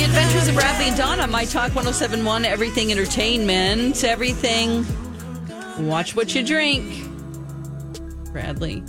[0.00, 4.86] The Adventures of Bradley and Dawn on My Talk 1071, Everything Entertainment, everything.
[5.78, 7.04] Watch what you drink.
[8.32, 8.82] Bradley.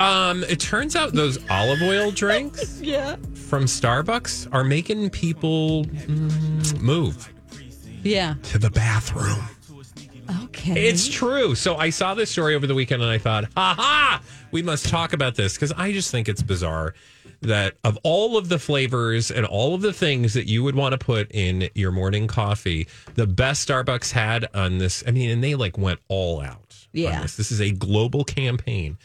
[0.00, 3.16] Um, it turns out those olive oil drinks Yeah.
[3.32, 7.32] from Starbucks are making people mm, move
[8.02, 8.34] Yeah.
[8.42, 9.40] to the bathroom.
[10.44, 10.88] Okay.
[10.88, 11.54] It's true.
[11.54, 14.90] So I saw this story over the weekend and I thought, ha ha, we must
[14.90, 16.92] talk about this because I just think it's bizarre
[17.46, 20.92] that of all of the flavors and all of the things that you would want
[20.92, 25.42] to put in your morning coffee, the best Starbucks had on this, I mean, and
[25.42, 26.86] they like went all out.
[26.92, 27.22] Yeah.
[27.22, 27.36] This.
[27.36, 28.98] this is a global campaign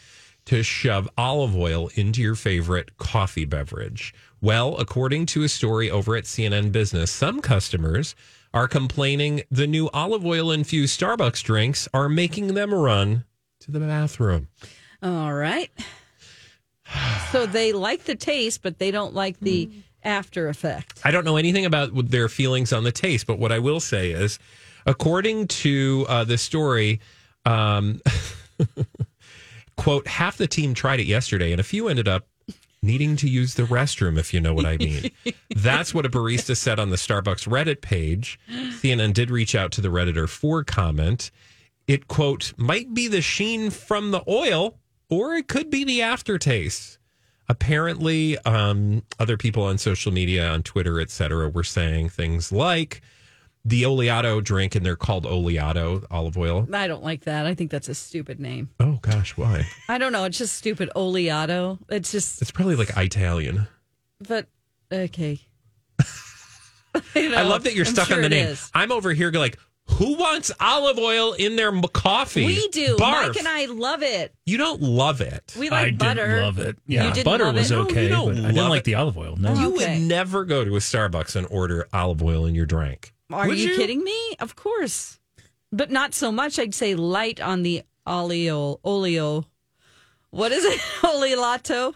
[0.46, 4.14] to shove olive oil into your favorite coffee beverage.
[4.40, 8.14] Well, according to a story over at CNN Business, some customers
[8.52, 13.24] are complaining the new olive oil infused Starbucks drinks are making them run
[13.60, 14.48] to the bathroom.
[15.02, 15.70] All right.
[17.30, 19.70] So they like the taste, but they don't like the
[20.04, 21.00] after effect.
[21.04, 24.10] I don't know anything about their feelings on the taste, but what I will say
[24.10, 24.38] is,
[24.86, 27.00] according to uh, the story,
[27.44, 28.00] um,
[29.76, 32.26] quote, half the team tried it yesterday, and a few ended up
[32.82, 35.10] needing to use the restroom, if you know what I mean.
[35.56, 38.38] That's what a barista said on the Starbucks Reddit page.
[38.50, 41.30] CNN did reach out to the Redditor for comment.
[41.86, 44.78] It, quote, might be the sheen from the oil,
[45.12, 46.98] or it could be the aftertaste.
[47.48, 53.02] Apparently, um, other people on social media, on Twitter, etc., were saying things like
[53.64, 56.66] the oleato drink, and they're called oleato olive oil.
[56.72, 57.46] I don't like that.
[57.46, 58.70] I think that's a stupid name.
[58.80, 59.66] Oh gosh, why?
[59.88, 60.24] I don't know.
[60.24, 60.90] It's just stupid.
[60.96, 61.78] Oleato.
[61.88, 63.66] It's just, It's probably like Italian.
[64.26, 64.46] but
[64.90, 65.40] okay.
[67.14, 68.56] I love that you're I'm stuck sure on the name.
[68.74, 69.58] I'm over here like,
[69.94, 72.46] who wants olive oil in their coffee?
[72.46, 72.96] We do.
[72.96, 73.28] Barf.
[73.28, 74.34] Mike and I love it.
[74.46, 75.54] You don't love it.
[75.58, 76.42] We I like didn't butter.
[76.42, 76.78] love it.
[76.86, 77.74] Yeah, You didn't butter love was it?
[77.74, 79.36] No, you okay, don't but I didn't love like the olive oil.
[79.36, 79.54] No.
[79.54, 79.98] You Okay.
[79.98, 83.12] would never go to a Starbucks and order olive oil in your drink.
[83.30, 84.36] Are Would you, kidding me?
[84.40, 85.18] Of course.
[85.72, 86.58] But not so much.
[86.58, 88.78] I'd say light on the oleo.
[88.84, 89.46] Oleo.
[90.30, 90.78] What is it?
[91.02, 91.94] Oleato?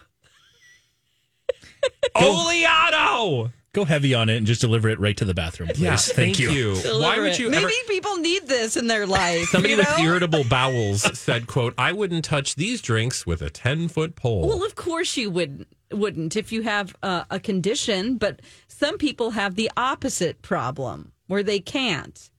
[2.17, 3.53] Oleato.
[3.77, 5.81] Go heavy on it and just deliver it right to the bathroom, please.
[5.83, 6.77] Yeah, thank, you.
[6.99, 7.39] Why would it.
[7.39, 7.73] you Maybe ever?
[7.87, 9.49] people need this in their life.
[9.49, 13.89] Somebody you with irritable bowels said, "quote I wouldn't touch these drinks with a ten
[13.89, 15.69] foot pole." Well, of course you wouldn't.
[15.93, 21.43] Wouldn't if you have uh, a condition, but some people have the opposite problem where
[21.43, 22.31] they can't.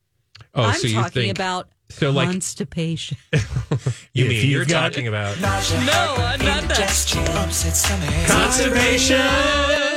[0.56, 1.38] oh, I'm so you talking think?
[1.38, 3.16] about so, like- constipation.
[4.12, 6.78] you mean you've you're got- talking about no, I'm not that.
[8.28, 9.97] constipation?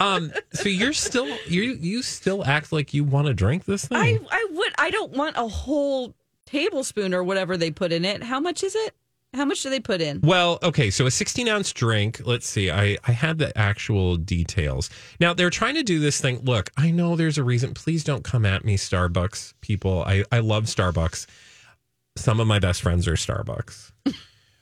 [0.00, 0.32] Um.
[0.52, 3.98] So you're still you you still act like you want to drink this thing.
[3.98, 4.72] I, I would.
[4.78, 6.14] I don't want a whole
[6.46, 8.22] tablespoon or whatever they put in it.
[8.22, 8.94] How much is it?
[9.34, 10.20] How much do they put in?
[10.22, 12.22] Well, okay, so a 16 ounce drink.
[12.24, 12.70] Let's see.
[12.70, 14.88] I, I had the actual details.
[15.20, 16.40] Now, they're trying to do this thing.
[16.44, 17.74] Look, I know there's a reason.
[17.74, 20.04] Please don't come at me, Starbucks people.
[20.04, 21.26] I, I love Starbucks.
[22.16, 23.92] Some of my best friends are Starbucks.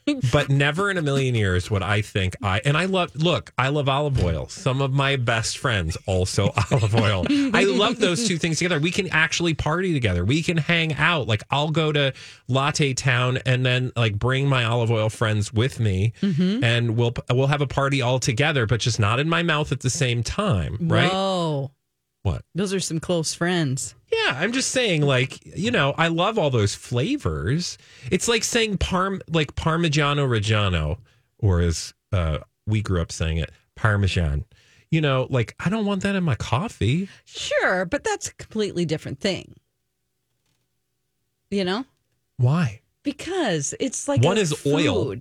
[0.31, 3.69] but never in a million years would I think I, and I love, look, I
[3.69, 4.47] love olive oil.
[4.47, 7.25] Some of my best friends also olive oil.
[7.53, 8.79] I love those two things together.
[8.79, 10.23] We can actually party together.
[10.23, 11.27] We can hang out.
[11.27, 12.13] Like I'll go to
[12.47, 16.63] Latte Town and then like bring my olive oil friends with me mm-hmm.
[16.63, 19.79] and we'll, we'll have a party all together, but just not in my mouth at
[19.79, 20.77] the same time.
[20.81, 21.11] Right.
[21.11, 21.71] Whoa,
[22.21, 22.43] What?
[22.53, 23.95] those are some close friends.
[24.25, 27.77] Yeah, I'm just saying, like, you know, I love all those flavors.
[28.11, 30.97] It's like saying parm, like Parmigiano Reggiano,
[31.37, 34.45] or as uh, we grew up saying it, Parmesan.
[34.89, 37.09] You know, like, I don't want that in my coffee.
[37.25, 39.55] Sure, but that's a completely different thing.
[41.51, 41.85] You know,
[42.37, 42.81] Why?
[43.03, 45.13] because it's like One is oil.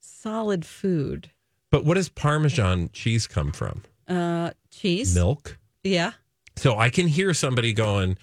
[0.00, 1.30] solid food.
[1.70, 3.82] But what does Parmesan cheese come from?
[4.06, 5.14] Uh, cheese.
[5.14, 5.58] Milk.
[5.82, 6.12] Yeah.
[6.56, 8.18] So I can hear somebody going,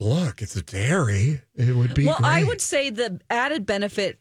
[0.00, 1.42] "Look, it's a dairy.
[1.54, 4.18] It would be." Well, I would say the added benefit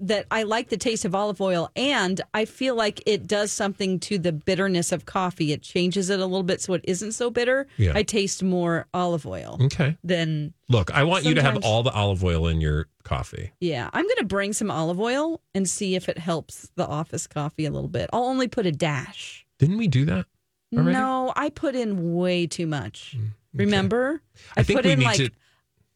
[0.00, 4.00] that I like the taste of olive oil, and I feel like it does something
[4.00, 5.52] to the bitterness of coffee.
[5.52, 7.68] It changes it a little bit so it isn't so bitter.
[7.76, 7.92] Yeah.
[7.94, 9.96] I taste more olive oil Okay.
[10.02, 13.52] Then Look, I want you to have all the olive oil in your coffee.
[13.60, 13.88] yeah.
[13.92, 17.64] I'm going to bring some olive oil and see if it helps the office coffee
[17.64, 18.10] a little bit.
[18.12, 19.46] I'll only put a dash.
[19.58, 20.26] Didn't we do that?
[20.72, 20.92] Already?
[20.92, 23.16] No, I put in way too much.
[23.18, 24.22] Mm, Remember?
[24.56, 25.30] I think put in like to.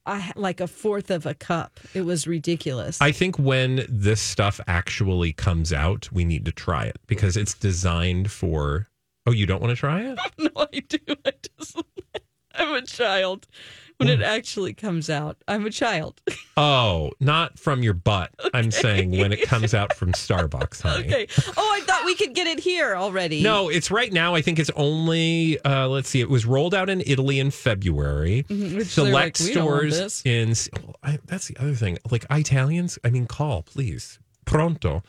[0.06, 1.80] I, like a fourth of a cup.
[1.92, 2.98] It was ridiculous.
[3.00, 7.54] I think when this stuff actually comes out, we need to try it because it's
[7.54, 8.88] designed for.
[9.26, 10.18] Oh, you don't want to try it?
[10.38, 10.98] no, I do.
[11.26, 11.82] I just,
[12.54, 13.46] I'm a child.
[13.98, 16.22] When it actually comes out, I'm a child.
[16.60, 18.32] Oh, not from your butt.
[18.52, 21.06] I'm saying when it comes out from Starbucks, honey.
[21.06, 21.28] okay.
[21.56, 23.42] Oh, I we could get it here already.
[23.42, 24.34] No, it's right now.
[24.34, 25.60] I think it's only.
[25.64, 26.20] Uh, let's see.
[26.20, 28.44] It was rolled out in Italy in February.
[28.48, 30.54] Mm-hmm, Select like, "We don't want stores in.
[30.88, 31.98] oh, I, that's the other thing.
[32.10, 35.02] Like Italians, I mean, call please, pronto,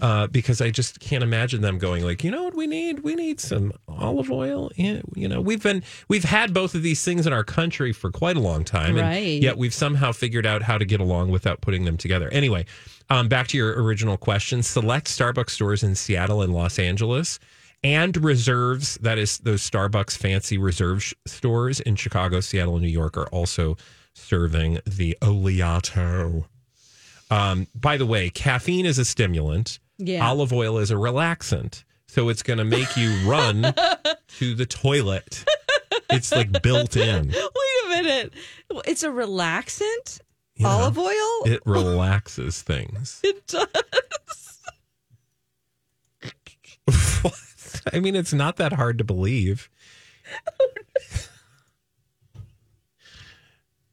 [0.00, 3.00] uh, because I just can't imagine them going like, you know what we need?
[3.00, 4.70] We need some olive oil.
[4.76, 8.36] You know, we've been we've had both of these things in our country for quite
[8.36, 9.42] a long time, and Right.
[9.42, 12.28] yet we've somehow figured out how to get along without putting them together.
[12.30, 12.64] Anyway,
[13.10, 14.62] um, back to your original question.
[14.62, 17.38] Select Starbucks stores in Seattle and Los Angeles
[17.84, 22.90] and reserves, that is those Starbucks fancy reserve sh- stores in Chicago, Seattle, and New
[22.90, 23.76] York are also
[24.14, 26.46] serving the Oleato.
[27.30, 29.78] Um, by the way, caffeine is a stimulant.
[29.98, 30.26] Yeah.
[30.26, 31.84] Olive oil is a relaxant.
[32.08, 33.74] So it's going to make you run
[34.38, 35.44] to the toilet.
[36.10, 37.28] It's like built in.
[37.32, 38.34] Wait a minute.
[38.86, 40.20] It's a relaxant.
[40.56, 40.68] Yeah.
[40.68, 41.42] Olive oil.
[41.46, 43.20] It relaxes things.
[43.24, 43.66] It does.
[47.22, 47.34] What?
[47.92, 49.70] I mean, it's not that hard to believe.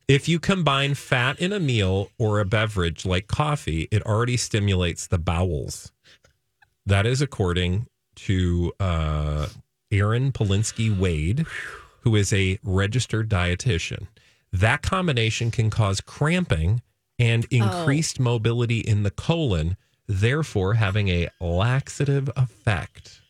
[0.07, 5.07] if you combine fat in a meal or a beverage like coffee, it already stimulates
[5.07, 5.91] the bowels.
[6.85, 9.47] That is according to uh,
[9.91, 11.45] Erin Palinski-Wade,
[12.01, 14.07] who is a registered dietitian.
[14.53, 16.81] That combination can cause cramping
[17.17, 19.77] and increased mobility in the colon,
[20.07, 23.21] therefore having a laxative effect.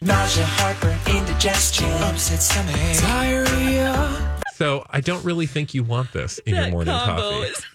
[0.00, 4.40] Nausea, heartburn, indigestion, upset stomach, diarrhea.
[4.54, 7.52] So I don't really think you want this in your morning combo coffee.
[7.52, 7.66] is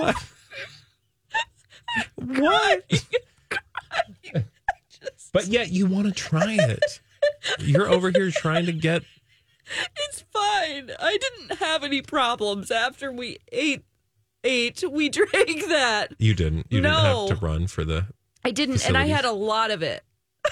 [0.00, 0.16] What?
[2.14, 3.04] what?
[5.32, 7.00] but yet you want to try it.
[7.60, 9.02] You're over here trying to get.
[10.08, 10.90] It's fine.
[10.98, 13.84] I didn't have any problems after we ate
[14.42, 14.82] ate.
[14.90, 16.12] We drank that.
[16.18, 16.68] You didn't.
[16.70, 16.88] You No.
[16.90, 18.06] didn't have to run for the.
[18.46, 20.02] I didn't, and I had a lot of it.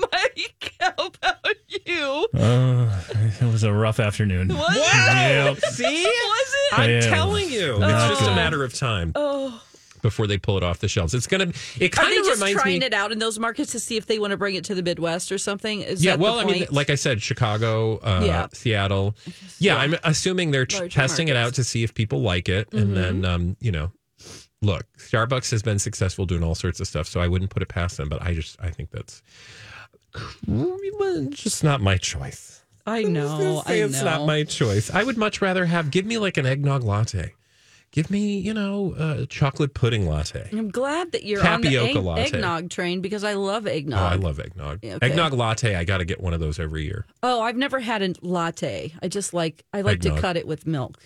[0.00, 1.56] Mike, how about
[1.86, 2.28] you?
[2.34, 3.04] Oh,
[3.40, 4.48] it was a rough afternoon.
[4.48, 4.80] Was it?
[4.80, 5.58] Yep.
[5.72, 6.04] See?
[6.04, 6.78] Was it?
[6.78, 7.00] I'm Yeah.
[7.00, 9.60] telling you, Not it's just a matter of time Oh,
[10.02, 11.14] before they pull it off the shelves.
[11.14, 11.52] It's gonna.
[11.78, 12.86] It kind of just reminds trying me.
[12.86, 14.82] it out in those markets to see if they want to bring it to the
[14.82, 15.82] Midwest or something?
[15.82, 18.46] Is yeah, well, I mean, like I said, Chicago, uh, Yeah.
[18.52, 19.14] Seattle.
[19.58, 22.96] Yeah, I'm assuming they're Larger testing it out to see if people like it, and
[22.96, 23.92] then, um, you know,
[24.62, 27.68] look, Starbucks has been successful doing all sorts of stuff, so I wouldn't put it
[27.68, 28.08] past them.
[28.08, 29.22] But I just, I think that's
[31.30, 32.62] just not my choice.
[32.86, 33.84] I know, I know.
[33.84, 34.90] it's not my choice.
[34.90, 37.34] I would much rather have give me like an eggnog latte.
[37.90, 40.48] Give me, you know, a chocolate pudding latte.
[40.52, 42.24] I'm glad that you're on the egg, latte.
[42.24, 43.98] eggnog train because I love eggnog.
[43.98, 44.84] Oh, I love eggnog.
[44.84, 44.98] Okay.
[45.00, 45.74] Eggnog latte.
[45.74, 47.06] I got to get one of those every year.
[47.22, 48.92] Oh, I've never had a latte.
[49.02, 50.16] I just like I like Eggnog.
[50.16, 50.98] to cut it with milk.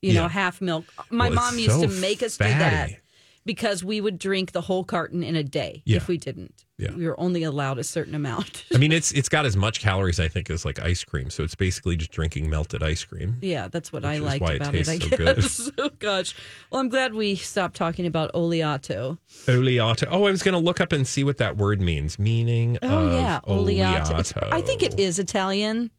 [0.00, 0.22] You Yeah.
[0.22, 0.86] know, half milk.
[1.10, 2.98] My Well, mom used so to make us do that fatty.
[3.46, 5.96] Because we would drink the whole carton in a day Yeah.
[5.96, 6.64] if we didn't.
[6.76, 6.92] Yeah.
[6.94, 8.64] We were only allowed a certain amount.
[8.74, 11.28] I mean, it's it's got as much calories, I think, as like ice cream.
[11.30, 13.36] So it's basically just drinking melted ice cream.
[13.42, 15.36] yeah, that's what I is liked why it about it, tastes I so good.
[15.36, 15.70] guess.
[15.78, 16.34] oh gosh.
[16.70, 19.18] Well, I'm glad we stopped talking about oleato.
[19.46, 20.06] Oleato.
[20.10, 22.18] Oh, I was going to look up and see what that word means.
[22.18, 24.06] Meaning Oh yeah, oleato.
[24.12, 24.48] Oleato.
[24.52, 25.90] I think it is Italian.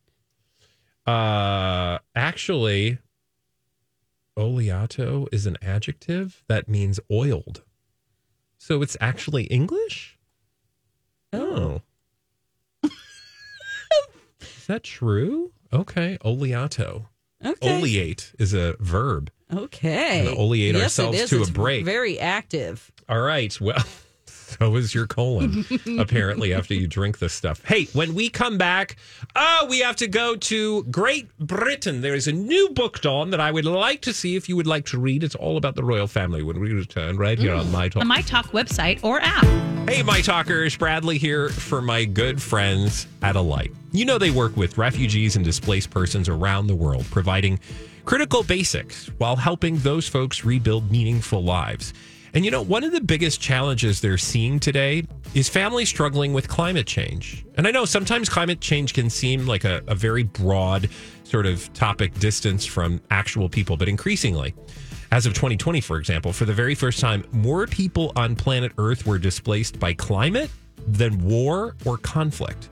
[1.05, 2.97] Uh, actually,
[4.37, 7.63] oleato is an adjective that means oiled.
[8.57, 10.17] So it's actually English.
[11.33, 11.81] Oh,
[12.83, 15.51] is that true?
[15.73, 17.07] Okay, oleato.
[17.43, 17.79] Okay.
[17.79, 19.31] Oleate is a verb.
[19.51, 20.27] Okay.
[20.27, 21.29] And oleate yes, ourselves it is.
[21.31, 21.85] to a break.
[21.85, 22.91] Very active.
[23.09, 23.59] All right.
[23.59, 23.83] Well,
[24.59, 25.65] so is your colon,
[25.99, 27.63] apparently, after you drink this stuff.
[27.65, 28.97] Hey, when we come back,
[29.35, 32.01] oh, we have to go to Great Britain.
[32.01, 34.67] There is a new book, Dawn, that I would like to see if you would
[34.67, 35.23] like to read.
[35.23, 37.71] It's all about the royal family when we return right here on mm.
[37.71, 38.01] My Talk.
[38.01, 39.45] the My Talk website or app.
[39.89, 43.71] Hey, my talkers, Bradley here for my good friends at Alight.
[43.91, 47.59] You know, they work with refugees and displaced persons around the world, providing
[48.05, 51.93] critical basics while helping those folks rebuild meaningful lives.
[52.33, 56.47] And you know, one of the biggest challenges they're seeing today is families struggling with
[56.47, 57.45] climate change.
[57.57, 60.89] And I know sometimes climate change can seem like a, a very broad
[61.23, 64.53] sort of topic distance from actual people, but increasingly,
[65.11, 69.05] as of 2020, for example, for the very first time, more people on planet Earth
[69.05, 70.49] were displaced by climate
[70.87, 72.69] than war or conflict.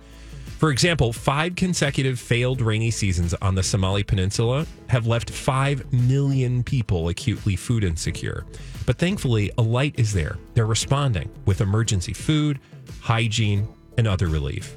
[0.59, 6.63] For example, five consecutive failed rainy seasons on the Somali Peninsula have left 5 million
[6.63, 8.45] people acutely food insecure.
[8.85, 10.37] But thankfully, Alight is there.
[10.55, 12.59] They're responding with emergency food,
[12.99, 14.75] hygiene, and other relief.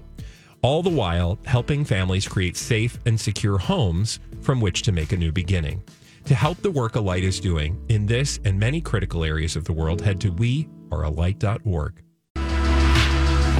[0.63, 5.17] All the while helping families create safe and secure homes from which to make a
[5.17, 5.83] new beginning.
[6.27, 9.73] To help the work Alight is doing in this and many critical areas of the
[9.73, 12.03] world, head to wearealight.org.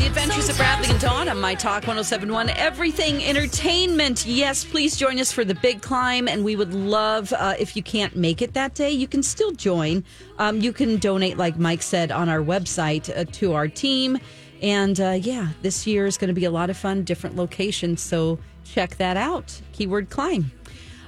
[0.03, 4.27] The Adventures of Bradley and Dawn on My Talk 1071, Everything Entertainment.
[4.27, 6.27] Yes, please join us for the big climb.
[6.27, 9.53] And we would love, uh, if you can't make it that day, you can still
[9.53, 10.03] join.
[10.41, 14.19] Um, you can donate, like Mike said, on our website uh, to our team.
[14.61, 18.03] And uh, yeah, this year is going to be a lot of fun, different locations.
[18.03, 19.63] So check that out.
[19.71, 20.51] Keyword climb.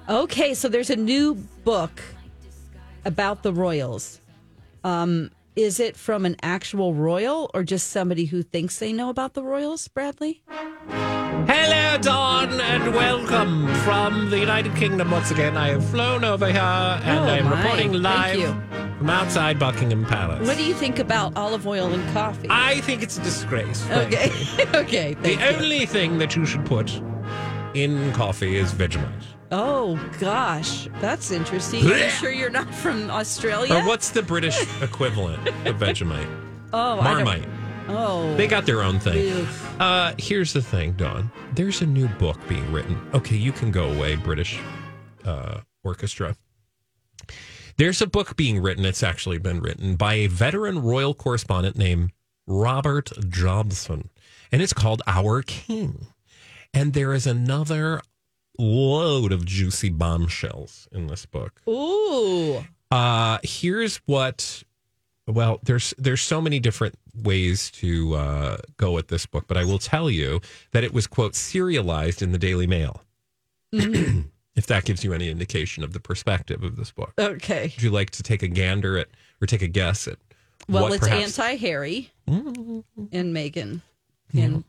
[0.09, 1.35] Okay, so there's a new
[1.65, 2.01] book
[3.05, 4.21] about the Royals.
[4.85, 9.35] Um, is it from an actual royal or just somebody who thinks they know about
[9.35, 10.43] the Royals, Bradley?
[10.89, 15.57] Hello, Dawn, and welcome from the United Kingdom once again.
[15.57, 17.63] I have flown over here and Oh, I am my.
[17.63, 18.55] reporting live
[18.99, 20.47] from outside Buckingham Palace.
[20.47, 22.49] What do you think about olive oil and coffee?
[22.51, 23.85] I think it's a disgrace.
[23.91, 24.31] okay,
[24.75, 25.15] okay.
[25.15, 25.41] The you.
[25.41, 27.01] only thing that you should put
[27.75, 29.25] in coffee is Vegemite.
[29.53, 31.85] Oh gosh, that's interesting.
[31.87, 33.75] Are you sure you're not from Australia?
[33.75, 36.29] Or what's the British equivalent of Vegemite?
[36.73, 37.49] oh, Marmite.
[37.87, 39.47] Oh, They got their own thing.
[39.79, 41.31] Uh, here's the thing, Dawn.
[41.55, 42.99] There's a new book being written.
[43.13, 44.59] Okay, you can go away, British
[45.25, 46.35] uh, orchestra.
[47.77, 48.85] There's a book being written.
[48.85, 52.13] It's actually been written by a veteran royal correspondent named
[52.47, 54.09] Robert Jobson,
[54.51, 56.07] and it's called Our King.
[56.75, 58.03] And there is another
[58.59, 61.61] load of juicy bombshells in this book.
[61.69, 62.65] Ooh.
[62.91, 64.63] Uh, here's what.
[65.27, 69.65] Well, there's there's so many different ways to uh, go with this book, but I
[69.65, 70.41] will tell you
[70.73, 73.01] that it was quote serialized in the Daily Mail.
[73.73, 77.73] if that gives you any indication of the perspective of this book, Okay.
[77.75, 79.09] would you like to take a gander at
[79.41, 80.19] or take a guess at?
[80.69, 83.81] Well, what it's perhaps- anti-Harry and Meghan,
[84.35, 84.63] and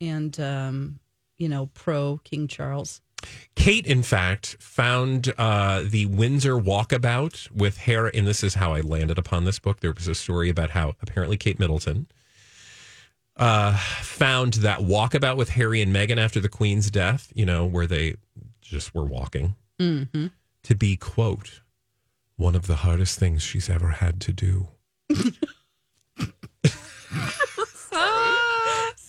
[0.00, 0.98] and um,
[1.42, 3.00] you know, pro King Charles.
[3.56, 8.80] Kate, in fact, found uh, the Windsor walkabout with Harry, and this is how I
[8.80, 9.80] landed upon this book.
[9.80, 12.06] There was a story about how apparently Kate Middleton
[13.36, 17.88] uh, found that walkabout with Harry and Meghan after the Queen's death, you know, where
[17.88, 18.14] they
[18.60, 19.56] just were walking,
[20.62, 21.60] to be, quote,
[22.36, 24.68] one of the hardest things she's ever had to do.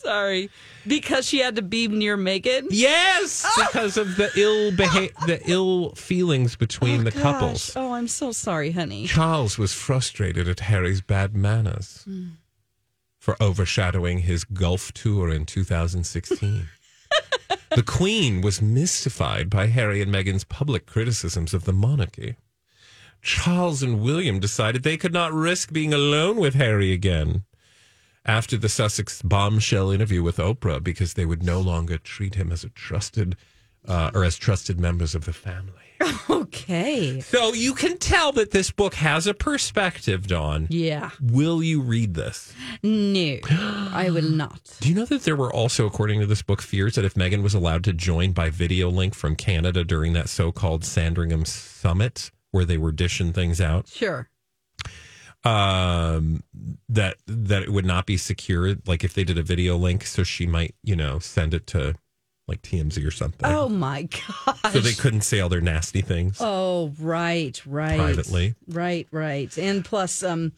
[0.04, 0.50] Sorry,
[0.86, 2.68] because she had to be near Meghan.
[2.70, 3.68] Yes, ah!
[3.68, 7.22] because of the ill beha- the ill feelings between oh, the Gosh.
[7.22, 7.74] couples.
[7.76, 9.08] Oh, I'm so sorry, honey.
[9.08, 12.30] Charles was frustrated at Harry's bad manners hmm.
[13.18, 16.68] for overshadowing his golf tour in 2016.
[17.76, 22.36] the Queen was mystified by Harry and Meghan's public criticisms of the monarchy.
[23.22, 27.46] Charles and William decided they could not risk being alone with Harry again
[28.26, 32.64] after the Sussex bombshell interview with Oprah because they would no longer treat him as
[32.64, 33.36] a trusted
[33.88, 35.74] uh, or as trusted members of the family.
[36.30, 37.22] Okay.
[37.22, 40.68] So you can tell that this book has a perspective, Dawn.
[40.70, 41.12] Yeah.
[41.22, 42.54] Will you read this?
[42.82, 44.78] No, I will not.
[44.82, 47.42] Do you know that there were also, according to this book, fears that if Meghan
[47.42, 52.32] was allowed to join by video link from Canada during that so called Sandringham summit
[52.52, 54.30] where they were dishing things out, Sure.
[55.44, 56.44] Um,
[56.90, 60.24] that that it would not be secure, like if they did a video link, so
[60.24, 61.96] she might, you know, send it to
[62.48, 63.46] like TMZ or something.
[63.46, 64.74] Oh my gosh.
[64.74, 66.38] So they couldn't say all their nasty things.
[66.40, 67.98] Oh, right, right.
[67.98, 68.56] Privately.
[68.68, 69.56] Right, right.
[69.58, 70.52] And plus, um,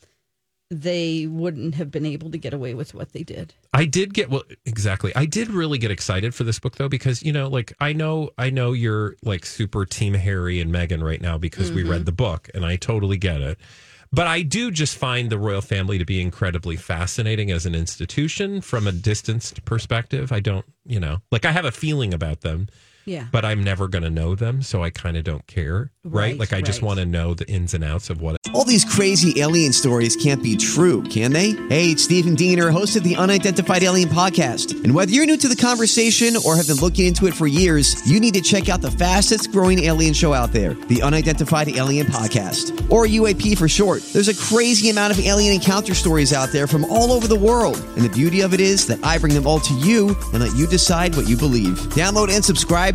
[0.72, 3.54] they wouldn't have been able to get away with what they did.
[3.74, 5.16] I did get well exactly.
[5.16, 8.32] I did really get excited for this book though because you know like I know
[8.38, 12.12] I know you're like super team Harry and Meghan right now because we read the
[12.12, 13.60] book and I totally get it.
[14.12, 18.62] But I do just find the royal family to be incredibly fascinating as an institution
[18.62, 20.32] from a distanced perspective.
[20.32, 22.68] I don't, you know, like I have a feeling about them,
[23.06, 23.28] Yeah.
[23.32, 26.26] but I'm never going to know them, so I kind of don't care, right?
[26.26, 28.38] Right, like I just want to know the ins and outs of what.
[28.54, 31.52] All these crazy alien stories can't be true, can they?
[31.70, 34.84] Hey, it's Stephen Diener, host of the Unidentified Alien Podcast.
[34.84, 37.96] And whether you're new to the conversation or have been looking into it for years,
[38.10, 42.08] you need to check out the fastest growing alien show out there, the Unidentified Alien
[42.08, 44.02] Podcast, or UAP for short.
[44.14, 47.78] There's a crazy amount of alien encounter stories out there from all over the world.
[47.96, 50.56] And the beauty of it is that I bring them all to you and let
[50.56, 51.78] you decide what you believe.
[51.94, 52.95] Download and subscribe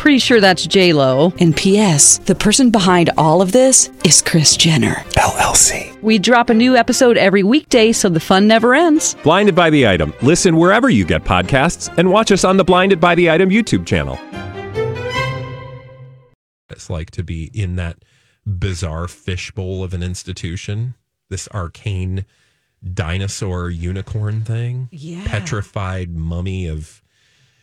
[0.00, 1.34] Pretty sure that's J Lo.
[1.40, 2.18] And P.S.
[2.20, 4.94] The person behind all of this is Kris Jenner.
[5.18, 6.00] LLC.
[6.00, 9.14] We drop a new episode every weekday, so the fun never ends.
[9.22, 10.14] Blinded by the item.
[10.22, 13.86] Listen wherever you get podcasts, and watch us on the Blinded by the Item YouTube
[13.86, 14.18] channel.
[16.70, 17.98] it's like to be in that
[18.46, 20.94] bizarre fishbowl of an institution,
[21.28, 22.24] this arcane
[22.94, 25.20] dinosaur unicorn thing, Yeah.
[25.26, 27.02] petrified mummy of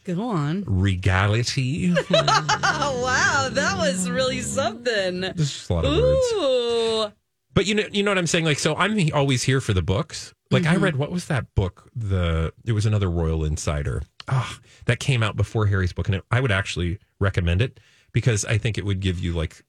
[0.07, 0.63] Go on.
[0.65, 1.93] regality.
[1.93, 2.05] Oh
[3.03, 5.21] wow, that was really something.
[5.21, 6.33] There's just a lot of words.
[6.33, 7.11] Ooh.
[7.53, 8.45] But you know, you know what I'm saying.
[8.45, 10.33] Like, so I'm always here for the books.
[10.49, 11.89] Like, I read what was that book?
[11.95, 14.01] The it was another Royal Insider.
[14.29, 17.79] Ah, that came out before Harry's book, and it, I would actually recommend it
[18.13, 19.63] because I think it would give you like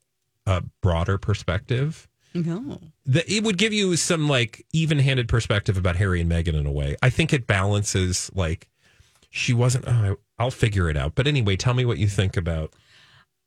[0.47, 2.09] a broader perspective.
[2.35, 2.78] No.
[3.07, 6.73] The, it would give you some like even-handed perspective about Harry and Meghan in a
[6.73, 6.97] way.
[7.02, 8.68] I think it balances like
[9.30, 9.87] she wasn't.
[9.88, 11.14] Oh, I, I'll figure it out.
[11.14, 12.75] But anyway, tell me what you think about.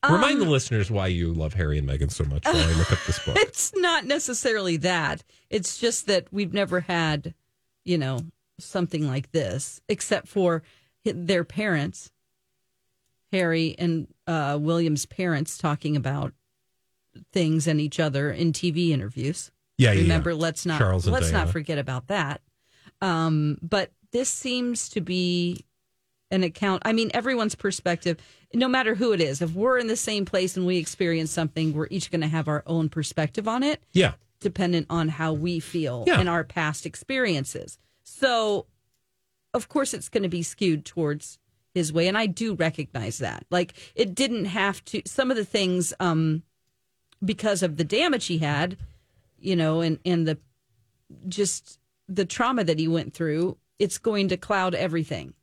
[0.10, 2.98] Remind the listeners why you love Harry and Meghan so much while I look up
[3.06, 3.38] this book.
[3.38, 5.24] It's not necessarily that.
[5.50, 7.36] It's just that we've never had,
[7.86, 8.22] you know,
[8.60, 10.64] something like this, except for
[11.06, 12.10] their parents,
[13.32, 16.34] Harry and uh, William's parents, talking about
[17.32, 19.52] things and each other in TV interviews.
[19.78, 20.02] Yeah, yeah.
[20.02, 20.38] Remember, yeah.
[20.38, 22.42] let's not Charles let's not forget about that.
[23.02, 25.66] Um, but this seems to be
[26.32, 26.82] an account.
[26.86, 28.18] I mean, everyone's perspective,
[28.54, 29.42] no matter who it is.
[29.42, 32.48] If we're in the same place and we experience something, we're each going to have
[32.48, 34.14] our own perspective on it, Yeah.
[34.40, 36.20] dependent on how we feel Yeah.
[36.20, 37.78] and our past experiences.
[38.04, 38.66] So,
[39.54, 41.38] of course, it's going to be skewed towards
[41.74, 43.46] his way, and I do recognize that.
[43.50, 45.02] Like, it didn't have to.
[45.06, 46.44] Some of the things, um,
[47.24, 48.78] because of the damage he had,
[49.40, 50.38] you know, and and the
[51.28, 55.34] just the trauma that he went through, it's going to cloud everything,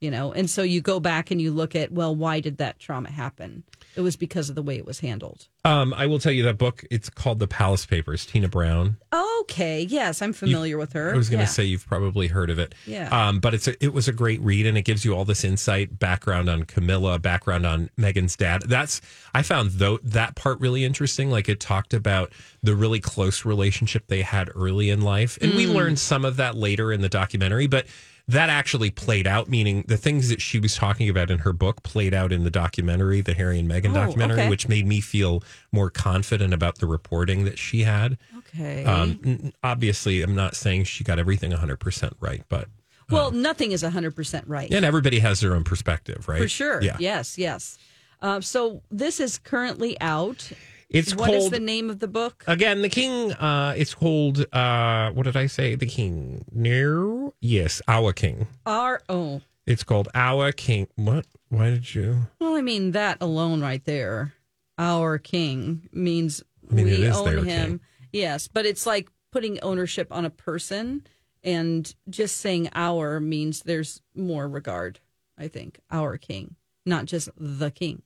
[0.00, 0.32] you know.
[0.32, 3.62] And so you go back and you look at, well, why did that trauma happen?
[3.96, 5.46] It was because of the way it was handled.
[5.64, 6.84] Um, I will tell you that book.
[6.90, 8.24] It's called The Palace Papers.
[8.24, 8.96] Tina Brown.
[9.40, 11.12] Okay, yes, I'm familiar with her.
[11.12, 11.48] I was going to Yeah.
[11.48, 12.74] say you've probably heard of it.
[12.86, 13.08] Yeah.
[13.10, 15.42] Um, but it's a, it was a great read, and it gives you all this
[15.44, 18.62] insight, background on Camilla, background on Meghan's dad.
[18.68, 19.00] That's
[19.34, 21.30] I found though that part really interesting.
[21.30, 22.32] Like it talked about
[22.62, 25.56] the really close relationship they had early in life, and Mm.
[25.56, 27.86] we learned some of that later in the documentary, but.
[28.28, 31.82] That actually played out, meaning the things that she was talking about in her book
[31.82, 34.48] played out in the documentary, the Harry and Meghan Oh, documentary, okay.
[34.48, 38.18] which made me feel more confident about the reporting that she had.
[38.38, 38.84] Okay.
[38.84, 42.68] Um, obviously, I'm not saying she got everything 100% right, but
[43.10, 44.72] well, nothing is 100% right.
[44.72, 46.40] and everybody has their own perspective, right?
[46.40, 46.80] For sure.
[46.82, 46.96] Yeah.
[47.00, 47.78] Yes, yes.
[48.22, 50.52] Uh, so this is currently out.
[50.90, 52.42] It's What is called the name of the book?
[52.46, 53.32] again the king.
[53.32, 55.76] Uh, it's called uh, what did I say?
[55.76, 56.44] The king.
[56.52, 58.48] No, yes, our king.
[58.66, 59.40] R O.
[59.66, 60.88] It's called our king.
[60.96, 61.26] What?
[61.48, 62.26] Why did you?
[62.40, 64.34] Well, I mean that alone right there,
[64.78, 67.68] our king means I mean, we is own him.
[67.68, 67.80] king.
[68.12, 71.06] Yes, but it's like putting ownership on a person,
[71.44, 74.98] and just saying our means there's more regard.
[75.38, 78.02] I think our king, not just the king.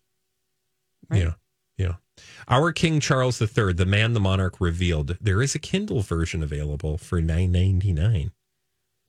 [1.08, 1.22] Right.
[1.22, 1.32] Yeah,
[1.76, 1.94] yeah.
[2.48, 5.16] Our King Charles III, the man the monarch revealed.
[5.20, 8.30] There is a Kindle version available for nine ninety nine.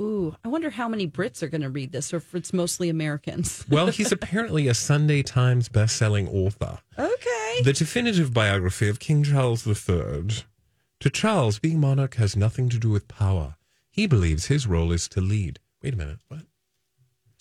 [0.02, 2.90] Ooh, I wonder how many Brits are going to read this, or if it's mostly
[2.90, 3.64] Americans.
[3.70, 6.80] Well, he's apparently a Sunday Times best-selling author.
[7.00, 7.62] okay.
[7.64, 10.44] The definitive biography of King Charles III.
[11.00, 13.56] To Charles, being monarch has nothing to do with power.
[13.90, 15.60] He believes his role is to lead.
[15.82, 16.20] Wait a minute.
[16.28, 16.42] What?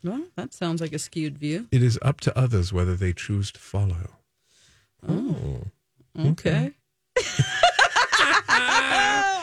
[0.04, 1.66] Well, that sounds like a skewed view.
[1.72, 4.10] It is up to others whether they choose to follow.
[5.08, 5.60] Oh,
[6.18, 6.72] Okay.
[7.18, 7.22] oh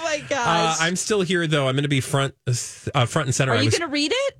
[0.03, 0.77] my Uh, gosh.
[0.81, 1.67] I'm still here, though.
[1.67, 3.53] I'm going to be front, uh, front and center.
[3.53, 4.37] Are I you was- going to read it?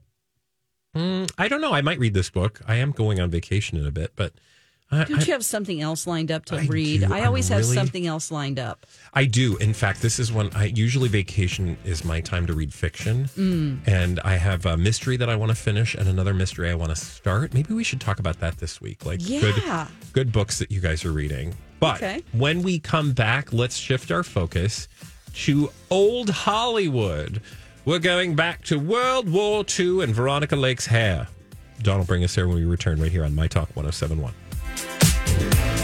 [0.95, 1.73] Mm, I don't know.
[1.73, 2.62] I might read this book.
[2.67, 4.34] I am going on vacation in a bit, but
[4.93, 7.01] I, Don't you have something else lined up to I read?
[7.08, 7.13] do.
[7.13, 8.86] I always I'm have something else lined up.
[9.13, 9.56] I do.
[9.58, 13.25] In fact, this is when I usually vacation is my time to read fiction.
[13.38, 13.88] Mm.
[13.88, 16.89] And I have a mystery that I want to finish and another mystery I want
[16.89, 17.54] to start.
[17.54, 19.06] Maybe we should talk about that this week.
[19.06, 19.56] Like good
[20.12, 21.56] good books that you guys are reading.
[21.80, 22.21] But Okay.
[22.34, 24.88] when we come back, let's shift our focus
[25.45, 27.41] to old Hollywood.
[27.86, 31.27] We're going back to World War II and Veronica Lake's hair.
[31.82, 34.32] Dawn will bring us there when we return right here on My Talk 1071.
[35.39, 35.80] Now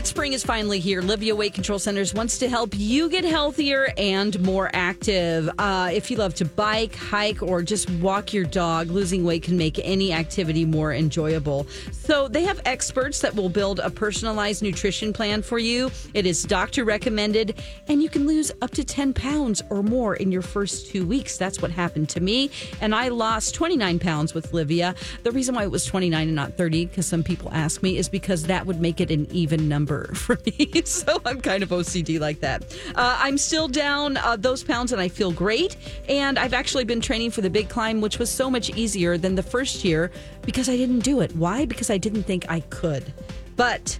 [0.00, 3.92] that spring is finally here, Livea Weight Control Centers wants to help you get healthier
[3.98, 5.50] and more active.
[5.58, 9.58] Uh, if you love to bike, hike, or just walk your dog, losing weight can
[9.58, 11.66] make any activity more enjoyable.
[11.92, 15.90] So they have experts that will build a personalized nutrition plan for you.
[16.14, 20.32] It is doctor recommended, and you can lose up to 10 pounds or more in
[20.32, 21.36] your first two weeks.
[21.36, 22.50] That's what happened to me.
[22.80, 24.96] And I lost 29 pounds with Livea.
[25.24, 28.08] The reason why it was 29 and not 30, because some people ask me, is
[28.08, 30.82] because that would make it an even number for me.
[30.84, 32.62] so I'm kind of OCD like that.
[32.94, 35.76] Uh, I'm still down uh, those pounds and I feel great.
[36.08, 39.34] And I've actually been training for the big climb, which was so much easier than
[39.34, 40.10] the first year
[40.42, 41.34] because I didn't do it.
[41.36, 41.64] Why?
[41.64, 43.12] Because I didn't think I could.
[43.56, 43.98] But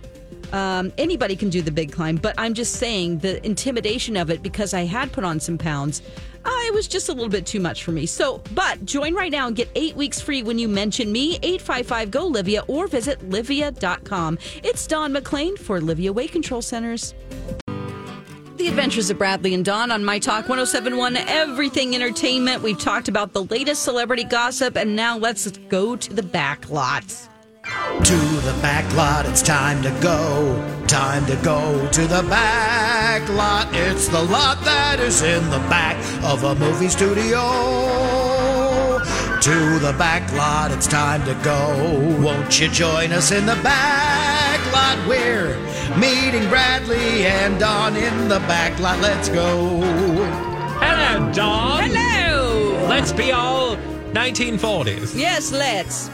[0.53, 4.43] um, anybody can do the big climb, but I'm just saying the intimidation of it
[4.43, 6.03] because I had put on some pounds.
[6.45, 8.07] Uh, it was just a little bit too much for me.
[8.07, 12.11] So, but join right now and get eight weeks free when you mention me, 855
[12.11, 14.39] GO Livea, or visit livea.com.
[14.63, 17.15] It's Dawn McClain for Livea Weight Control Centers.
[18.61, 22.63] The Adventures of Bradley and Dawn on My Talk 1071, Everything Entertainment.
[22.63, 27.30] We've talked about the latest celebrity gossip, and now let's go to the back lots.
[28.05, 30.85] To the back lot, it's time to go.
[30.89, 33.69] Time to go to the back lot.
[33.73, 37.41] It's the lot that is in the back of a movie studio.
[39.41, 42.21] To the back lot, it's time to go.
[42.21, 44.99] Won't you join us in the back lot?
[45.09, 45.57] We're
[45.97, 48.99] meeting Bradley and Dawn in the back lot.
[49.01, 49.81] Let's go.
[50.81, 51.91] Hello, Dawn.
[51.91, 52.87] Hello!
[52.89, 53.77] Let's be all
[54.13, 55.17] 1940s.
[55.17, 56.11] Yes, let's.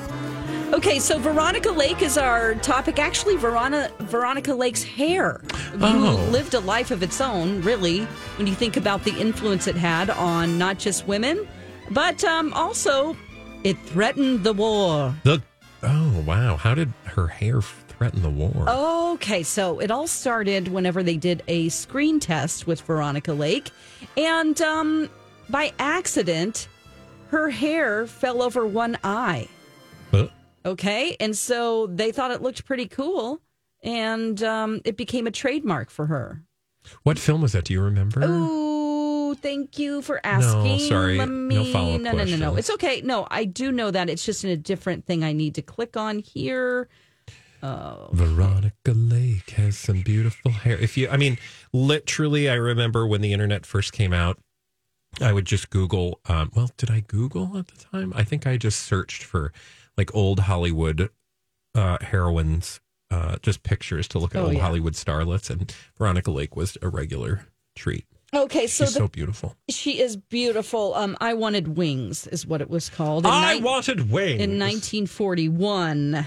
[0.72, 2.98] Okay, so Veronica Lake is our topic.
[2.98, 5.40] Actually, Veronica Veronica Lake's hair,
[5.80, 6.28] Oh.
[6.32, 7.62] lived a life of its own.
[7.62, 8.00] Really,
[8.36, 11.46] when you think about the influence it had on not just women,
[11.90, 13.16] but um, also
[13.62, 15.14] it threatened the war.
[15.22, 15.40] The
[15.84, 18.68] oh wow, how did her hair threaten the war?
[18.68, 23.70] Okay, so it all started whenever they did a screen test with Veronica Lake,
[24.16, 25.08] and um,
[25.48, 26.66] by accident,
[27.28, 29.46] her hair fell over one eye.
[30.66, 31.16] Okay.
[31.20, 33.40] And so they thought it looked pretty cool.
[33.82, 36.42] And um, it became a trademark for her.
[37.04, 37.64] what film was that?
[37.64, 38.20] Do you remember?
[38.24, 40.80] Oh, thank you for asking.
[40.80, 41.18] sorry.
[41.18, 42.56] Let No follow-up No, no, no, no.
[42.56, 43.00] It's okay.
[43.02, 44.10] No, I do know that.
[44.10, 46.88] It's just in a different thing I need to click on here.
[47.62, 48.10] Oh.
[48.12, 50.76] Veronica Lake has some beautiful hair.
[50.78, 51.38] If you, I mean,
[51.72, 54.38] literally, I remember when the internet first came out,
[55.20, 56.20] I would just Google.
[56.26, 58.12] Um, well, did I Google at the time?
[58.14, 59.52] I think I just searched for
[59.96, 61.10] like old Hollywood
[61.74, 62.80] uh, heroines,
[63.10, 64.60] uh, just pictures to look at Oh, old yeah.
[64.60, 68.04] Hollywood starlets, and Veronica Lake was a regular treat.
[68.34, 69.56] Okay, so She's the, so beautiful.
[69.70, 70.94] she is beautiful.
[70.94, 73.24] Um, I wanted wings, is what it was called.
[73.24, 76.26] I nine- wanted wings in 1941.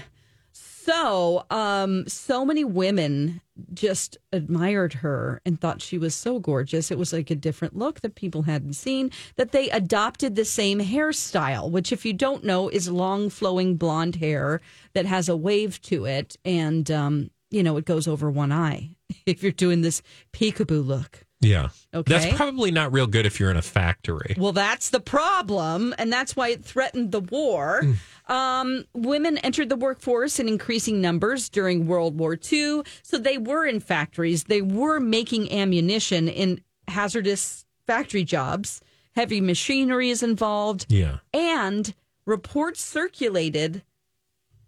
[0.84, 3.42] So, um, so many women
[3.74, 6.90] just admired her and thought she was so gorgeous.
[6.90, 9.10] It was like a different look that people hadn't seen.
[9.36, 14.16] That they adopted the same hairstyle, which, if you don't know, is long flowing blonde
[14.16, 14.62] hair
[14.94, 18.90] that has a wave to it, and um, you know it goes over one eye.
[19.26, 21.26] If you're doing this peekaboo look.
[21.40, 21.70] Yeah.
[21.94, 22.12] Okay.
[22.12, 24.34] That's probably not real good if you're in a factory.
[24.38, 27.82] Well, that's the problem, and that's why it threatened the war.
[28.30, 33.66] Um, women entered the workforce in increasing numbers during World War II, so they were
[33.66, 34.44] in factories.
[34.44, 38.80] They were making ammunition in hazardous factory jobs.
[39.16, 41.18] Heavy machinery is involved, Yeah.
[41.34, 41.92] and
[42.24, 43.82] reports circulated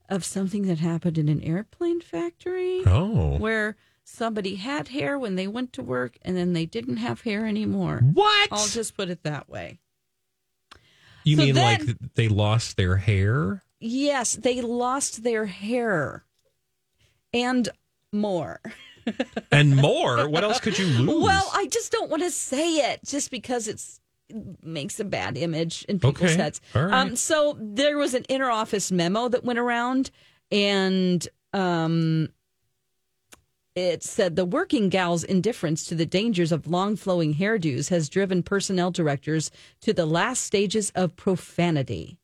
[0.08, 3.38] of something that happened in an airplane factory Oh.
[3.38, 7.46] where somebody had hair when they went to work and then they didn't have hair
[7.46, 8.00] anymore.
[8.12, 8.48] What?
[8.50, 9.78] I'll just put it that way.
[11.24, 13.62] You So mean then- like they lost their hair?
[13.80, 16.24] Yes, they lost their hair
[17.32, 17.68] and
[18.12, 18.60] more.
[19.50, 20.28] And more?
[20.28, 21.24] what else could you lose?
[21.24, 25.36] Well, I just don't want to say it just because it's it makes a bad
[25.36, 26.36] image in people's Okay.
[26.36, 26.60] heads.
[26.72, 26.92] Right.
[26.92, 30.10] Um, so there was an inner office memo that went around,
[30.52, 32.28] and um,
[33.74, 38.42] it said the working gal's indifference to the dangers of long flowing hairdos has driven
[38.42, 42.18] personnel directors to the last stages of profanity.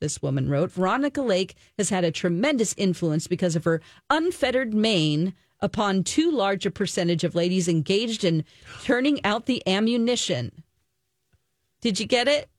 [0.00, 5.32] This woman wrote Veronica Lake has had a tremendous influence because of her unfettered mane
[5.60, 8.44] upon too large a percentage of ladies engaged in
[8.82, 10.62] turning out the ammunition.
[11.80, 12.48] Did you get it?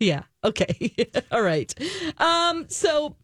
[0.00, 0.22] Yeah.
[0.44, 0.94] Okay.
[1.32, 1.74] All right.
[2.18, 3.16] Um, so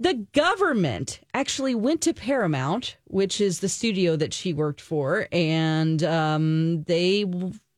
[0.00, 6.02] the government actually went to Paramount, which is the studio that she worked for, and
[6.04, 7.24] um, they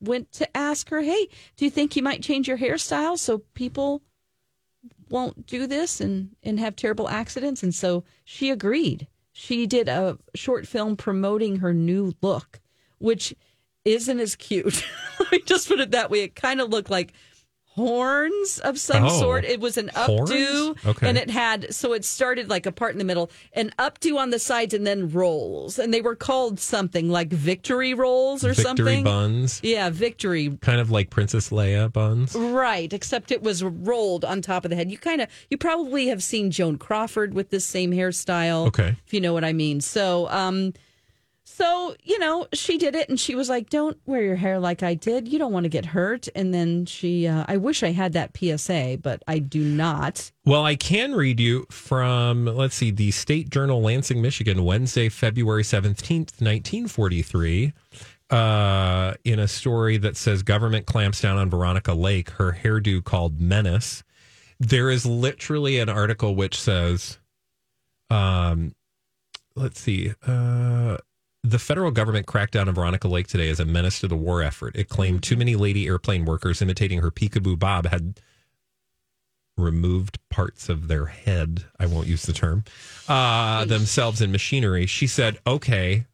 [0.00, 4.02] went to ask her, "Hey, do you think you might change your hairstyle so people
[5.08, 9.06] won't do this and and have terrible accidents?" And so she agreed.
[9.32, 12.60] She did a short film promoting her new look,
[12.98, 13.34] which
[13.84, 14.84] isn't as cute.
[15.32, 16.20] Let just put it that way.
[16.24, 17.14] It kind of looked like
[17.74, 19.44] horns of some Oh, sort.
[19.44, 21.08] It was an updo, Okay.
[21.08, 24.30] and it had so it started like a part in the middle, an updo on
[24.30, 28.64] the sides, and then rolls, and they were called something like victory rolls or Victory
[28.64, 29.04] something.
[29.04, 30.56] buns, Yeah, victory.
[30.60, 32.34] kind of like Princess Leia buns.
[32.34, 34.90] Right, except it was rolled on top of the head.
[34.90, 38.66] You kind of, you probably have seen Joan Crawford with this same hairstyle.
[38.68, 38.96] Okay.
[39.06, 39.80] If you know what I mean.
[39.80, 40.72] So, um,
[41.60, 44.82] so, you know, she did it and she was like, don't wear your hair like
[44.82, 45.28] I did.
[45.28, 46.26] You don't want to get hurt.
[46.34, 50.32] And then she, uh, I wish I had that PSA, but I do not.
[50.46, 55.62] Well, I can read you from, let's see, the State Journal, Lansing, Michigan, Wednesday, February
[55.62, 57.74] 17th, 1943,
[58.30, 63.38] uh, in a story that says government clamps down on Veronica Lake, her hairdo called
[63.38, 64.02] Menace.
[64.58, 67.18] There is literally an article which says,
[68.08, 68.74] um,
[69.54, 70.96] let's see, uh,
[71.42, 74.42] the federal government cracked down on Veronica Lake today as a menace to the war
[74.42, 74.76] effort.
[74.76, 78.20] It claimed too many lady airplane workers imitating her peekaboo bob had
[79.56, 81.64] removed parts of their head.
[81.78, 82.64] I won't use the term
[83.08, 84.86] uh, themselves in machinery.
[84.86, 86.06] She said, okay,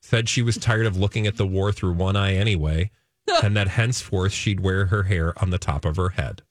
[0.00, 2.90] said she was tired of looking at the war through one eye anyway,
[3.42, 6.42] and that henceforth she'd wear her hair on the top of her head.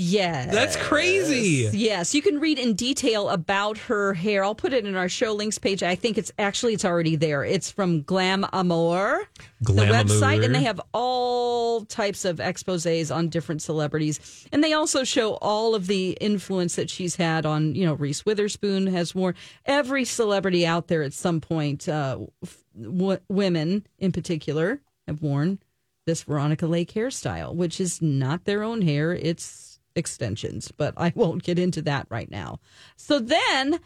[0.00, 0.54] Yes.
[0.54, 1.68] That's crazy.
[1.76, 4.44] Yes, you can read in detail about her hair.
[4.44, 5.82] I'll put it in our show links page.
[5.82, 7.44] I think it's actually it's already there.
[7.44, 9.28] It's from Glam Amour,
[9.64, 10.44] Glam the website, Amour.
[10.44, 15.74] and they have all types of exposés on different celebrities, and they also show all
[15.74, 17.74] of the influence that she's had on.
[17.74, 19.34] You know, Reese Witherspoon has worn
[19.66, 21.88] every celebrity out there at some point.
[21.88, 25.58] Uh, f- w- women in particular have worn
[26.06, 29.12] this Veronica Lake hairstyle, which is not their own hair.
[29.12, 29.67] It's
[29.98, 32.60] extensions, but I won't get into that right now.
[32.96, 33.80] So then,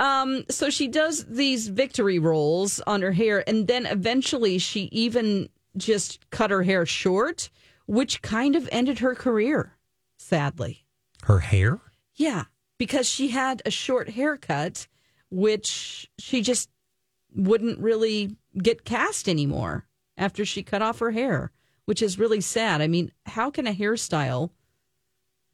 [0.00, 5.48] um, so she does these victory rolls on her hair, and then eventually she even
[5.76, 7.50] just cut her hair short,
[7.86, 9.76] which kind of ended her career,
[10.16, 10.84] sadly.
[11.24, 11.80] Her hair?
[12.14, 12.44] Yeah,
[12.78, 14.86] because she had a short haircut,
[15.30, 16.70] which she just
[17.34, 21.52] wouldn't really get cast anymore after she cut off her hair,
[21.84, 22.80] which is really sad.
[22.80, 24.50] I mean, how can a hairstyle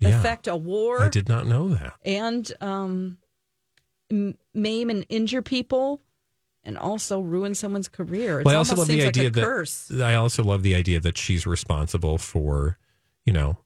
[0.00, 0.18] Yeah.
[0.18, 1.94] affect a war I did not know that.
[2.04, 3.18] and um,
[4.11, 6.00] maim and injure people
[6.62, 8.40] and also ruin someone's career?
[8.40, 9.90] It Well, I also love the seems idea like that curse.
[9.92, 12.78] I also love the idea that she's responsible for,
[13.24, 13.59] you know,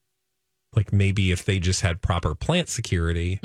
[0.74, 3.40] like maybe if they just had proper plant security,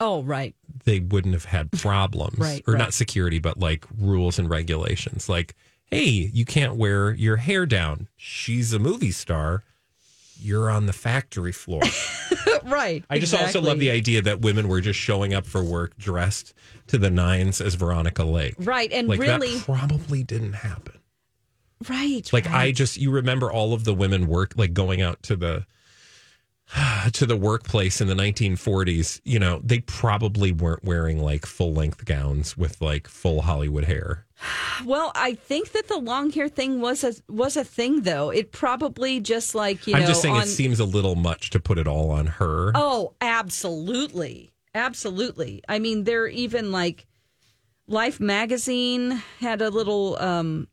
[0.00, 0.54] Oh, right.
[0.84, 2.38] they wouldn't have had problems.
[2.38, 2.78] Right, or right.
[2.78, 5.28] not security, but like rules and regulations.
[5.28, 5.54] Like,
[5.86, 8.08] hey, you can't wear your hair down.
[8.16, 9.64] She's a movie star.
[10.40, 11.82] You're on the factory floor.
[12.64, 13.04] right.
[13.10, 16.54] I just also love the idea that women were just showing up for work dressed
[16.88, 18.54] to the nines as Veronica Lake.
[18.58, 18.92] Right.
[18.92, 20.98] And Like really, that probably didn't happen.
[21.88, 22.28] right.
[22.32, 25.66] Like I just you remember all of the women work like going out to the
[27.12, 32.04] to the workplace in the 1940s, you know, they probably weren't wearing like full length
[32.04, 34.24] gowns with like full Hollywood hair.
[34.84, 38.30] Well, I think that the long hair thing was a was a thing though.
[38.30, 40.08] It probably just like you know, I'm know.
[40.08, 42.70] just saying on, it seems a little much to put it all on her.
[42.74, 45.62] Oh, absolutely, absolutely.
[45.68, 47.06] I mean, they're even like
[47.88, 50.68] Life magazine had a little um,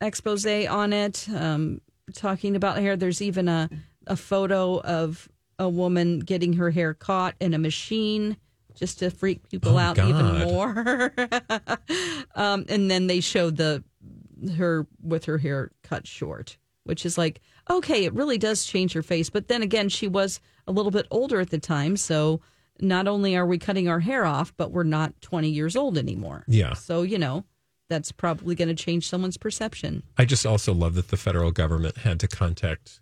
[0.00, 1.80] expose on it, um,
[2.12, 2.96] talking about hair.
[2.96, 3.68] There's even a
[4.06, 5.28] a photo of
[5.58, 8.36] a woman getting her hair caught in a machine
[8.74, 11.12] just to freak people Oh, out even more.
[12.34, 13.84] um, and then they showed the
[14.56, 19.02] her with her hair cut short, which is like, okay, it really does change her
[19.02, 19.30] face.
[19.30, 22.40] But then again, she was a little bit older at the time, so
[22.80, 26.44] not only are we cutting our hair off, but we're not 20 years old anymore.
[26.48, 26.74] Yeah.
[26.74, 27.44] So, you know,
[27.88, 30.02] that's probably going to change someone's perception.
[30.18, 33.00] I just also love that the federal government had to contact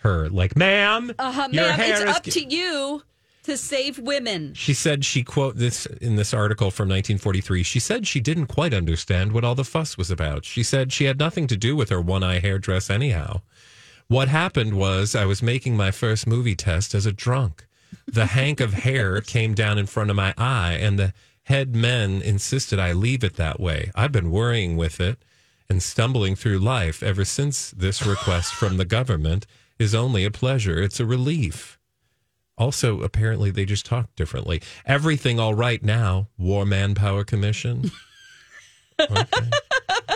[0.00, 3.02] her like, "Ma'am, Uh-huh, your ma'am, hair it's is up to you
[3.50, 4.54] to save women.
[4.54, 7.64] She said she quote this in this article from 1943.
[7.64, 10.44] She said she didn't quite understand what all the fuss was about.
[10.44, 13.40] She said she had nothing to do with her one-eye hairdress anyhow.
[14.06, 17.66] What happened was I was making my first movie test as a drunk.
[18.06, 22.22] the hank of hair came down in front of my eye, and the head men
[22.22, 23.90] insisted I leave it that way.
[23.96, 25.18] I've been worrying with it
[25.68, 29.44] and stumbling through life ever since this request from the government
[29.76, 30.80] is only a pleasure.
[30.80, 31.79] It's a relief.
[32.60, 34.60] Also, apparently, they just talk differently.
[34.84, 37.90] Everything all right now, War Manpower Commission.
[39.00, 39.48] Okay.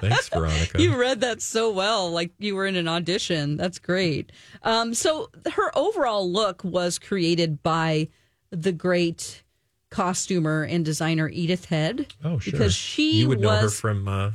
[0.02, 0.83] Thanks, Veronica.
[0.83, 3.57] You read that so well, like you were in an audition.
[3.57, 4.30] That's great.
[4.62, 8.09] Um, so her overall look was created by
[8.50, 9.42] the great
[9.90, 12.12] costumer and designer Edith Head.
[12.22, 12.52] oh, sure.
[12.52, 14.33] Because she you would know her from uh,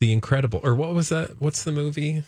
[0.00, 1.38] The Incredible, or what was that?
[1.38, 2.22] What's the movie?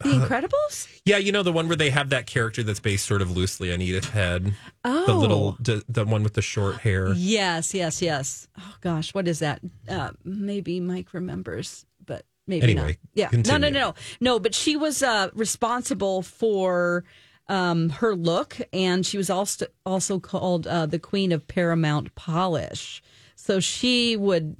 [0.00, 0.88] The Incredibles.
[1.06, 3.72] Yeah, you know the one where they have that character that's based sort of loosely
[3.72, 4.54] on Edith Head.
[4.84, 7.12] Oh, The little, the, the one with the short hair.
[7.14, 8.46] Yes, yes, yes.
[8.58, 9.60] Oh gosh, what is that?
[9.88, 12.96] Uh, maybe Mike remembers, but maybe Anyway, not.
[13.14, 13.58] Yeah, no, continue.
[13.60, 14.38] no, no, no, no.
[14.38, 17.04] But she was uh, responsible for
[17.48, 23.02] um, her look, and she was also also called uh, the Queen of Paramount Polish.
[23.34, 24.56] So she would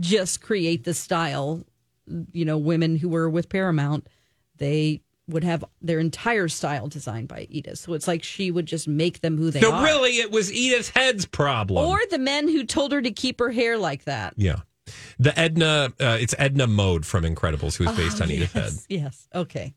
[0.00, 1.64] just create the style.
[2.32, 4.06] You know, women who were with Paramount,
[4.58, 7.78] they would have their entire style designed by Edith.
[7.78, 9.86] So it's like she would just make them who they So are.
[9.86, 11.86] So really, it was Edith Head's problem.
[11.86, 14.34] Or the men who told her to keep her hair like that.
[14.36, 14.60] yeah,
[15.18, 15.92] the Edna.
[16.00, 18.72] Uh, it's Edna Mode from Incredibles, who is was based on Edith Head.
[18.72, 19.02] Oh, Yes.
[19.02, 19.28] Yes.
[19.34, 19.74] Okay.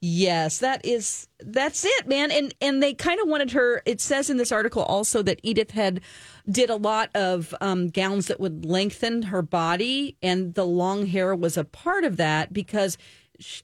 [0.00, 2.30] Yes, that is that's it, man.
[2.30, 3.82] And and they kind of wanted her.
[3.86, 6.00] It says in this article also that Edith had
[6.48, 11.34] did a lot of um, gowns that would lengthen her body, and the long hair
[11.34, 12.98] was a part of that because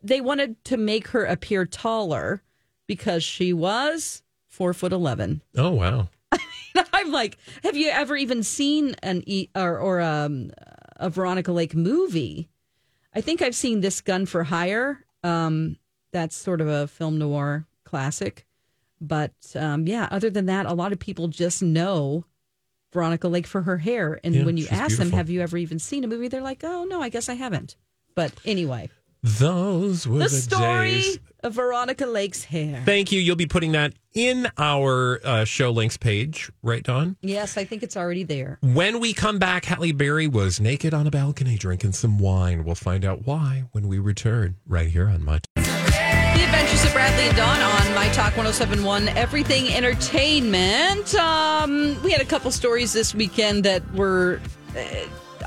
[0.03, 2.43] they wanted to make her appear taller
[2.87, 5.43] because she was four foot eleven.
[5.57, 6.09] Oh wow.
[6.93, 10.51] I'm like, have you ever even seen an e or or um,
[10.97, 12.49] a Veronica Lake movie?
[13.15, 15.05] I think I've seen this Gun for Hire.
[15.23, 15.77] Um,
[16.13, 18.47] that's sort of a film noir classic,
[19.01, 20.09] but um, yeah.
[20.11, 22.25] Other than that, a lot of people just know
[22.93, 25.79] Veronica Lake for her hair, and Yeah, when you ask them, "Have you ever even
[25.79, 27.77] seen a movie?" They're like, "Oh no, I guess I haven't."
[28.15, 28.91] But anyway,
[29.23, 31.19] Those were the the, story days.
[31.45, 32.83] of Veronica Lake's hair.
[32.85, 33.21] Thank you.
[33.21, 37.17] You'll be putting that in our uh, show links page, right, Dawn?
[37.23, 38.59] Yes, I think it's already there.
[38.63, 42.65] When we come back, Halle Berry was naked on a balcony drinking some wine.
[42.65, 45.41] We'll find out why when we return right here on My.
[45.55, 51.15] The Adventures of Bradley and Dawn on My Talk 1071, Everything Entertainment.
[51.15, 54.41] Um, we had a couple stories this weekend that were.
[54.77, 54.83] Uh,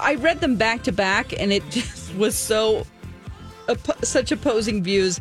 [0.02, 2.86] I read them back to back, and it just was so.
[3.70, 5.20] Op- such opposing views.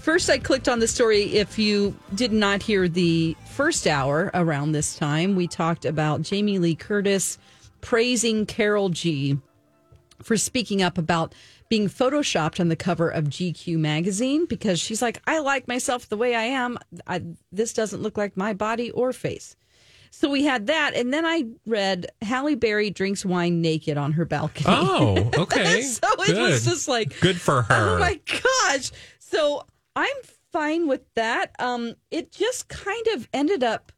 [0.00, 1.34] First, I clicked on the story.
[1.36, 6.58] If you did not hear the first hour around this time, we talked about Jamie
[6.58, 7.38] Lee Curtis
[7.80, 9.38] praising Karol G
[10.22, 11.34] for speaking up about
[11.68, 16.16] being photoshopped on the cover of GQ magazine because she's like, I like myself the
[16.16, 16.78] way I am.
[17.06, 19.56] I, this doesn't look like my body or face.
[20.16, 24.24] So we had that, and then I read Halle Berry drinks wine naked on her
[24.24, 24.64] balcony.
[24.68, 25.82] Oh, okay.
[25.82, 26.38] so it Good.
[26.52, 27.96] was just like, Good for her.
[27.96, 28.20] oh my
[28.70, 28.90] gosh!
[29.18, 30.16] So I'm
[30.52, 31.50] fine with that.
[31.58, 33.90] Um, it just kind of ended up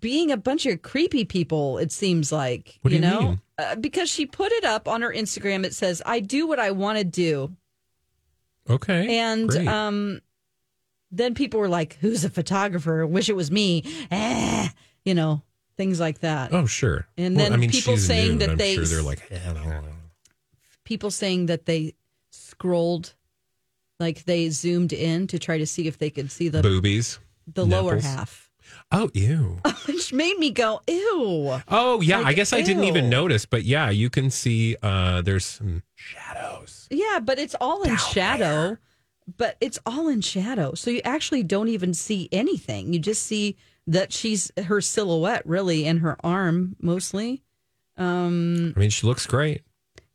[0.00, 1.78] being a bunch of creepy people.
[1.78, 3.40] It seems like What do you know mean?
[3.58, 5.64] Uh, because she put it up on her Instagram.
[5.64, 7.54] It says, "I do what I want to do,"
[8.70, 9.18] Okay.
[9.18, 9.66] and great.
[9.68, 10.20] um,
[11.10, 13.06] then people were like, "Who's a photographer?
[13.06, 14.68] Wish it was me." Eh,
[15.04, 15.42] you know,
[15.76, 16.52] things like that.
[16.52, 17.06] oh, sure.
[17.16, 18.50] and Well, then I mean, people saying nude.
[18.50, 19.82] that they- sure they're like, "Eh, I don't know."
[20.84, 21.94] People saying that they
[22.30, 23.14] scrolled,
[23.98, 27.18] like they zoomed in to try to see if they could see the boobies.
[27.52, 28.50] the lower half,
[28.92, 29.60] Oh, ew.
[29.86, 32.20] which made me go, "Ew." Oh, yeah.
[32.20, 36.86] I guess I didn't even notice, but yeah, you can see uh there's some shadows.
[36.90, 38.76] Yeah, but it's all in shadow.
[39.36, 40.74] But it's all in shadow.
[40.74, 42.92] So you actually don't even see anything.
[42.92, 47.42] You just see that she's her silhouette really and her arm mostly.
[47.96, 49.62] Um I mean, she looks great.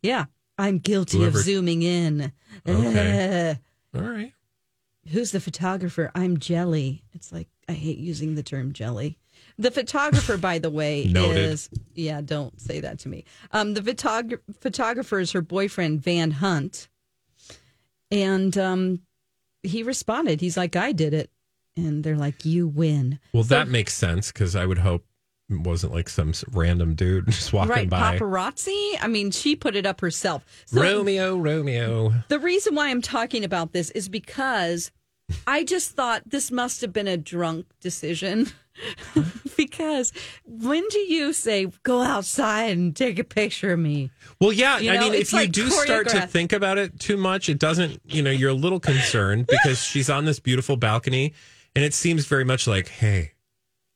[0.02, 0.26] yeah.
[0.58, 2.32] I'm guilty Whoever- of zooming in.
[2.66, 3.58] Okay.
[3.94, 4.32] All right.
[5.08, 6.10] Who's the photographer?
[6.14, 7.04] I'm Jelly.
[7.12, 9.18] It's like I hate using the term jelly.
[9.58, 12.20] The photographer, by the way, is yeah.
[12.22, 13.24] Don't say that to me.
[13.52, 16.88] Um, the photog- photographer is her boyfriend Van Hunt,
[18.10, 19.00] and um,
[19.66, 20.40] he responded.
[20.40, 21.30] He's like, "I did it,"
[21.76, 25.04] and they're like, "You win." Well, So- that makes sense because I would hope
[25.48, 27.88] it wasn't like some random dude just walking right?
[27.90, 28.18] by.
[28.18, 28.94] Paparazzi.
[29.00, 30.44] I mean, she put it up herself.
[30.66, 32.12] So Romeo, Romeo.
[32.28, 34.90] The reason why I'm talking about this is because
[35.46, 38.48] I just thought this must have been a drunk decision.
[39.56, 40.12] because
[40.44, 44.10] when do you say, go outside and take a picture of me?
[44.40, 44.78] Well, yeah.
[44.78, 47.58] You I mean, if it's you do start to think about it too much, it
[47.58, 51.32] doesn't, you know, you're a little concerned because she's on this beautiful balcony
[51.74, 53.32] And it seems very much like, hey,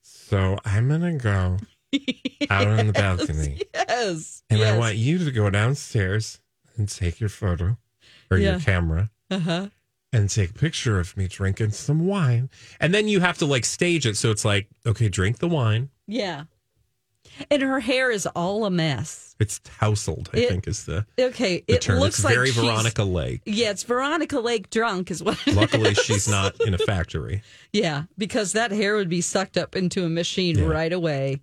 [0.02, 1.58] so I'm gonna go
[2.50, 4.42] out on the balcony, Yes.
[4.50, 6.40] and I want you to go downstairs
[6.76, 7.76] and take your photo
[8.30, 8.52] or Yeah.
[8.52, 9.10] your camera.
[9.30, 9.68] Uh-huh.
[10.12, 12.50] And take a picture of me drinking some wine.
[12.80, 14.16] And then you have to like stage it.
[14.16, 15.90] So it's like, okay, drink the wine.
[16.06, 16.44] Yeah.
[17.50, 19.36] And her hair is all a mess.
[19.38, 21.62] It's tousled, I It- think is the, Okay.
[21.66, 22.00] the it term.
[22.00, 23.40] looks It's like very Veronica Lake.
[23.46, 25.98] Yeah, it's Veronica Lake drunk is what Luckily, is.
[25.98, 27.42] she's not in a factory.
[27.72, 30.64] Yeah, because that hair would be sucked up into a machine Yeah.
[30.66, 31.40] right away.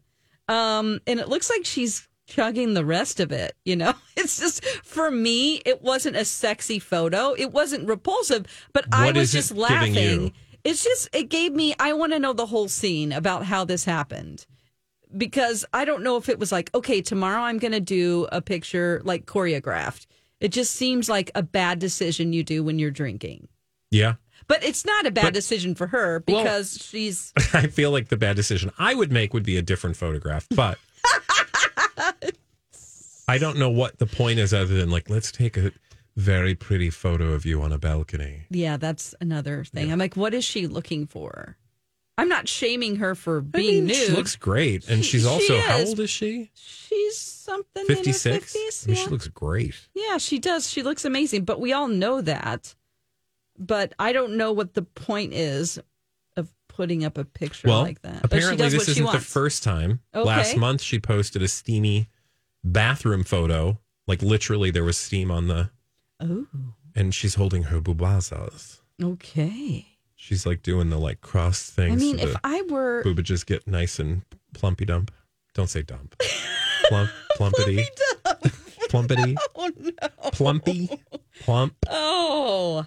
[0.49, 3.93] Um, and it looks like she's chugging the rest of it, you know?
[4.17, 7.33] It's just for me, it wasn't a sexy photo.
[7.37, 10.33] It wasn't repulsive, but I was just laughing.
[10.63, 13.85] It's just it gave me I want to know the whole scene about how this
[13.85, 14.45] happened.
[15.15, 18.41] Because I don't know if it was like, okay, tomorrow I'm going to do a
[18.41, 20.05] picture like choreographed.
[20.41, 23.47] It just seems like a bad decision you do when you're drinking.
[23.89, 24.15] Yeah.
[24.47, 28.09] But it's not a bad But- decision for her Well- because she's I feel like
[28.09, 30.77] the bad decision I would make would be a different photograph, but
[33.27, 35.71] I don't know what the point is other than like, let's take a
[36.15, 38.43] very pretty photo of you on a balcony.
[38.49, 39.91] Yeah, that's another thing.
[39.91, 41.57] I'm like, what is she looking for?
[42.17, 43.95] I'm not shaming her for being I mean, nude.
[43.95, 44.87] She looks great.
[44.89, 45.89] And She- she's she also, how is.
[45.89, 46.49] old is she?
[46.55, 48.25] She's something 56?
[48.25, 48.83] in her 50s.
[48.83, 49.03] I mean, yeah.
[49.03, 49.75] she looks great.
[49.93, 50.67] yeah, she does.
[50.69, 52.73] She looks amazing, but we all know that.
[53.59, 55.79] But I don't know what the point is
[56.35, 58.15] of putting up a picture Well, like that.
[58.15, 59.99] She apparently this what she isn't the first time.
[60.15, 60.27] Okay.
[60.27, 62.09] Last month she posted a steamy
[62.71, 63.79] bathroom photo.
[64.07, 65.69] Like literally there was steam on the
[66.19, 66.47] Oh,
[66.95, 68.79] and she's holding her boobazas.
[69.03, 69.85] okay.
[70.15, 71.93] She's like doing the like cross things.
[72.01, 74.23] I mean, so if I were boobages get nice and
[74.55, 75.11] plumpy dump.
[75.53, 76.15] Don't say dump.
[76.89, 77.85] Plump plumpity.
[78.89, 79.35] Plumpity.
[79.55, 79.91] oh no,
[80.31, 80.89] Plumpy.
[81.41, 81.75] Plump.
[81.89, 82.85] oh.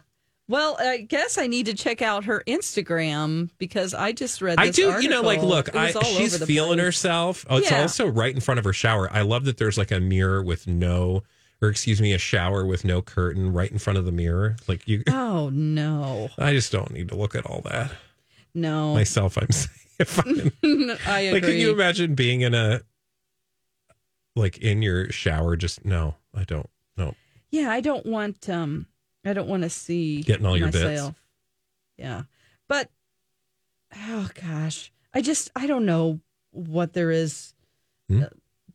[0.51, 4.59] Well, I guess I need to check out her Instagram because I just read.
[4.59, 6.87] I do, you know, like, look, I, she's feeling place.
[6.87, 7.47] herself.
[7.49, 7.83] Oh, it's Yeah.
[7.83, 9.09] also right in front of her shower.
[9.13, 11.23] I love that there's like a mirror with no,
[11.63, 14.57] or excuse me, a shower with no curtain right in front of the mirror.
[14.67, 17.93] Like you, Oh no, I just don't need to look at all that
[18.53, 18.93] no.
[18.93, 19.39] myself.
[19.39, 20.51] I'm saying,
[21.07, 21.33] I agree.
[21.33, 22.81] like, can you imagine being in a,
[24.35, 25.55] like in your shower?
[25.57, 26.69] Just no, I don't.
[26.97, 27.15] No,
[27.51, 28.87] Yeah, I don't want um
[29.25, 31.11] I don't want to see Getting all your bits.
[31.99, 32.23] Yeah.
[32.69, 32.89] But
[34.09, 36.21] oh gosh, I just I don't know
[36.53, 37.55] what there is
[38.09, 38.23] Hmm?
[38.23, 38.27] uh,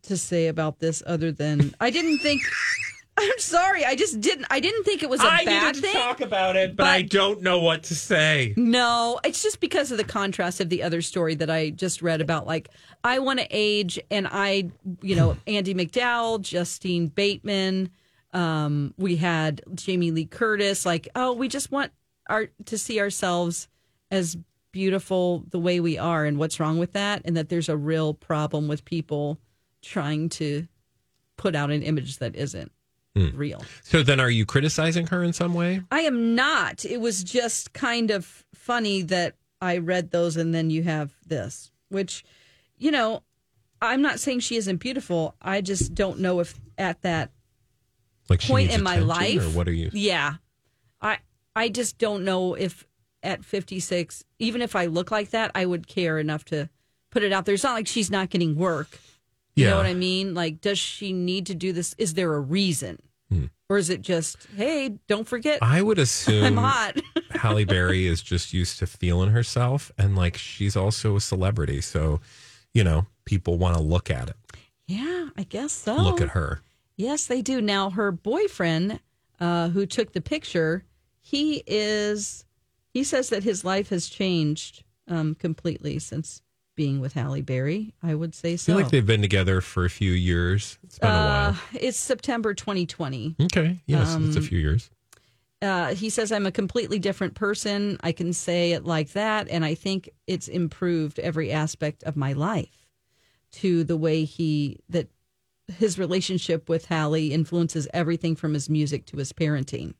[0.04, 2.42] to say about this other than I didn't think
[3.18, 5.94] I'm sorry, I just didn't I didn't think it was a I bad thing.
[5.94, 8.54] talk about it, but, but- I don't know what to say.
[8.58, 12.20] No, it's just because of the contrast of the other story that I just read
[12.22, 12.46] about.
[12.46, 12.70] Like,
[13.06, 14.70] I want to age, and I,
[15.02, 17.90] you know, Andie MacDowell, Justine Bateman,
[18.36, 20.86] um, we had Jamie Lee Curtis.
[20.86, 21.92] Like, oh, we just want
[22.30, 23.68] our to see ourselves
[24.12, 24.38] as
[24.72, 28.14] beautiful the way we are, and what's wrong with that, and that there's a real
[28.14, 29.40] problem with people
[29.82, 30.68] trying to
[31.38, 32.72] put out an image that isn't
[33.16, 33.64] real.
[33.84, 35.82] So then, are you criticizing her in some way?
[35.90, 36.84] I am not.
[36.84, 41.72] It was just kind of funny that I read those and then you have this,
[41.88, 42.26] which,
[42.78, 43.24] you know,
[43.82, 45.36] I'm not saying she isn't beautiful.
[45.42, 47.32] I just don't know if at that
[48.30, 49.90] Like she point in my life, or what are you?
[49.94, 50.36] Yeah.
[51.02, 51.20] I
[51.56, 52.86] I just don't know if
[53.24, 56.70] at 56, even if I look like that, I would care enough to
[57.12, 57.56] put it out there.
[57.56, 59.00] It's not like she's not getting work.
[59.56, 59.72] You Yeah.
[59.72, 60.34] know what I mean?
[60.34, 61.96] Like, does she need to do this?
[61.98, 63.00] Is there a reason?
[63.68, 65.66] Or is it just, hey, don't forget, Hmm.
[65.74, 67.02] I would assume I'm hot?
[67.32, 72.22] Halle Berry is just used to feeling herself, and like she's also a celebrity, so
[72.76, 74.36] you know people want to look at it,
[74.88, 75.96] yeah, I guess so.
[75.96, 76.62] look at her.
[76.98, 77.62] Yes, they do.
[77.62, 79.00] Now, her boyfriend,
[79.40, 80.86] uh, who took the picture,
[81.22, 82.46] he is,
[82.90, 86.42] he says that his life has changed um, completely since
[86.76, 87.94] being with Halle Berry.
[88.04, 88.74] I would say I so.
[88.74, 90.78] feel like they've been together for a few years.
[90.84, 91.60] It's been uh, a while.
[91.74, 93.36] it's September 2020.
[93.44, 94.90] Okay, yes, it's a um, few years.
[95.62, 97.98] Uh, he says, I'm a completely different person.
[98.04, 99.48] I can say it like that.
[99.50, 102.88] And I think it's improved every aspect of my life
[103.54, 105.08] to the way he, that
[105.68, 109.94] his relationship with Halle influences everything from his music to his parenting.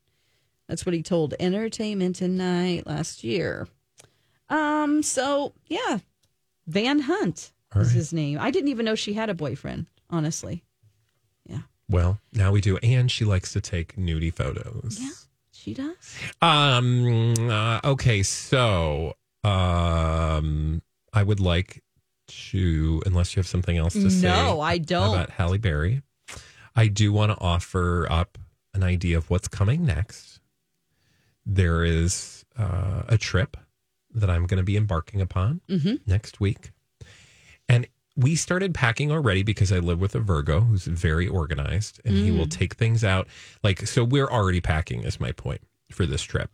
[0.68, 3.68] That's what he told Entertainment Tonight last year.
[4.48, 5.98] Um, so yeah,
[6.66, 7.96] Van Hunt All is right.
[7.96, 8.38] his name.
[8.40, 10.64] I didn't even know she had a boyfriend, honestly.
[11.48, 11.60] Yeah.
[11.88, 14.98] Well, now we do, and she likes to take nudie photos.
[15.00, 15.10] Yeah,
[15.52, 16.16] she does.
[16.42, 17.34] Um.
[17.50, 18.22] uh, okay.
[18.22, 19.14] So,
[19.44, 21.82] um, I would like
[22.26, 24.26] to, unless you have something else to say.
[24.28, 25.14] No, I don't.
[25.14, 26.02] About Halle Berry,
[26.74, 28.38] I do want to offer up
[28.74, 30.40] an idea of what's coming next.
[31.44, 33.56] There is uh, a trip
[34.14, 35.60] that I'm going to be embarking upon
[36.06, 36.72] next week.
[37.68, 42.16] And we started packing already because I live with a Virgo who's very organized and
[42.16, 43.28] he will take things out.
[43.62, 45.60] Like, so we're already packing, is my point
[45.92, 46.50] for this trip.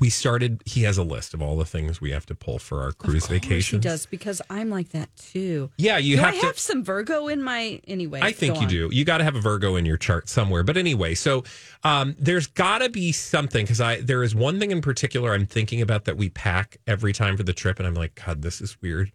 [0.00, 2.82] We started, he has a list of all the things we have to pull for
[2.82, 3.80] our cruise vacation.
[3.80, 5.70] He does because I'm like that too.
[5.76, 6.46] Yeah, you do have I to.
[6.46, 8.20] have some Virgo in my anyway?
[8.22, 8.68] I think you on.
[8.68, 8.88] do.
[8.92, 10.62] You got to have a Virgo in your chart somewhere.
[10.62, 11.44] But anyway, so
[11.84, 15.46] um, there's got to be something because I there is one thing in particular I'm
[15.46, 18.60] thinking about that we pack every time for the trip, and I'm like, God, this
[18.60, 19.12] is weird.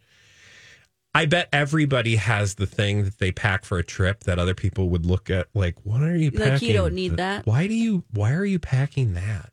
[1.16, 4.90] I bet everybody has the thing that they pack for a trip that other people
[4.90, 7.46] would look at like, what are you Like, you don't need that?
[7.46, 8.04] Why do you?
[8.12, 9.50] Why are you packing that?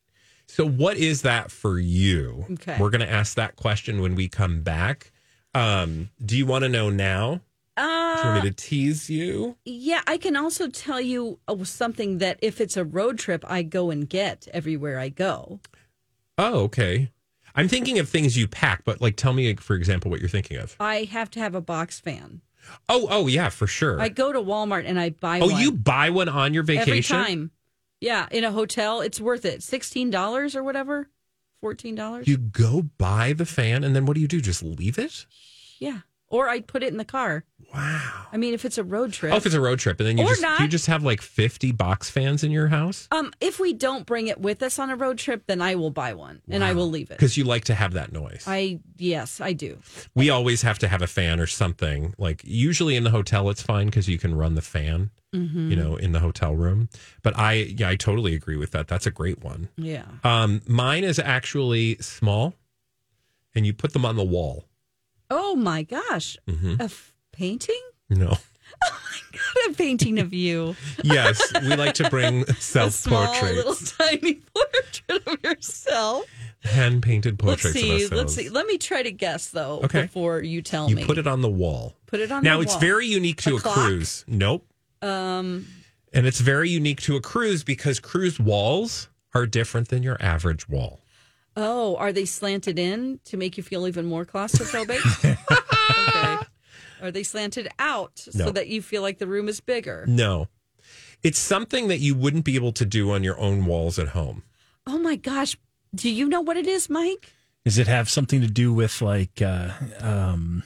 [0.53, 2.45] So what is that for you?
[2.53, 2.77] Okay.
[2.79, 5.11] We're going to ask that question when we come back.
[5.55, 7.41] Um, do you want to know now?
[7.79, 9.57] Do you Uh, want me to tease you?
[9.65, 13.63] yeah, I can also tell you uh, something that if it's a road trip, I
[13.63, 15.61] go and get everywhere I go.
[16.37, 17.11] Oh, okay.
[17.55, 20.59] I'm thinking of things you pack, but like, tell me, for example, what you're thinking
[20.59, 20.77] of.
[20.79, 22.43] I have to have a box fan.
[22.91, 23.99] Oh, oh, yeah, for sure.
[23.99, 25.63] I go to Walmart and I buy oh, one.
[25.63, 27.17] you buy one on your vacation?
[27.17, 27.51] every time.
[28.03, 29.63] Yeah, in a hotel, it's worth it.
[29.63, 31.09] Sixteen dollars or whatever,
[31.61, 32.27] fourteen dollars.
[32.27, 34.41] You go buy the fan, and then what do you do?
[34.41, 35.25] Just leave it?
[35.79, 36.01] Yeah,
[36.33, 37.45] or I'd put it in the car.
[37.73, 38.27] Wow.
[38.33, 39.33] I mean, if it's a road trip.
[39.33, 40.61] Oh, if it's a road trip, and then you Or just not.
[40.61, 44.27] you just have like 50 box fans in your house um, if we don't bring
[44.27, 46.91] it with us on a road trip, then I will buy one and I will
[46.91, 47.17] leave it.
[47.19, 48.45] because you like to have that noise.
[48.47, 49.79] I yes, I do.
[50.15, 52.15] we always have to have a fan or something.
[52.19, 55.71] Like usually in the hotel, it's fine because you can run the fan, Mm-hmm.
[55.71, 56.91] you know, in the hotel room.
[57.23, 58.87] But I, yeah, I totally agree with that.
[58.87, 59.71] That's a great one.
[59.79, 60.05] Yeah.
[60.25, 62.53] Um, mine is actually small,
[63.55, 64.67] and you put them on the wall.
[65.35, 66.75] Oh my gosh, Mm-hmm.
[66.81, 67.81] a f- painting?
[68.11, 68.37] No.
[69.33, 70.77] Got a painting of you.
[71.05, 76.25] Yes, we like to bring a self small little tiny portrait of yourself.
[76.65, 77.65] hand painted portraits.
[77.75, 78.09] Let's see.
[78.09, 78.49] Let's see.
[78.51, 80.03] Let me try to guess though Okay.
[80.03, 81.05] before you tell You me.
[81.05, 81.95] put it on the wall.
[82.07, 82.81] Put it on now it's wall.
[82.81, 84.25] very unique to A a, cruise.
[84.29, 84.67] Nope.
[85.01, 85.67] um
[86.13, 90.69] And it's very unique to a cruise because cruise walls are different than your average
[90.69, 91.01] wall.
[91.57, 95.01] Oh, are they slanted in to make you feel even more claustrophobic?
[96.09, 96.47] okay.
[97.03, 100.05] Are they slanted out so that you feel like the room is bigger?
[100.07, 100.49] No.
[101.23, 104.43] It's something that you wouldn't be able to do on your own walls at home.
[104.87, 105.57] Oh my gosh.
[105.95, 107.33] Do you know what it is, Mike?
[107.65, 110.65] Does it have something to do with like uh um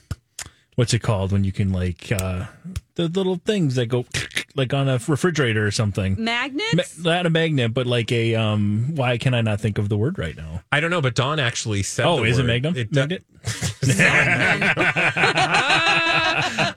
[0.77, 2.47] what's it called when you can like uh
[2.95, 4.07] the little things that go
[4.55, 6.17] like on a refrigerator or something?
[6.23, 6.97] Magnets?
[6.99, 9.97] Ma- not a magnet, but like a um why can I not think of the
[9.99, 10.63] word right now?
[10.73, 12.07] I don't know, but Dawn actually said.
[12.07, 12.47] Oh, the is it word.
[12.49, 12.77] magnum?
[12.77, 13.25] It- magnet?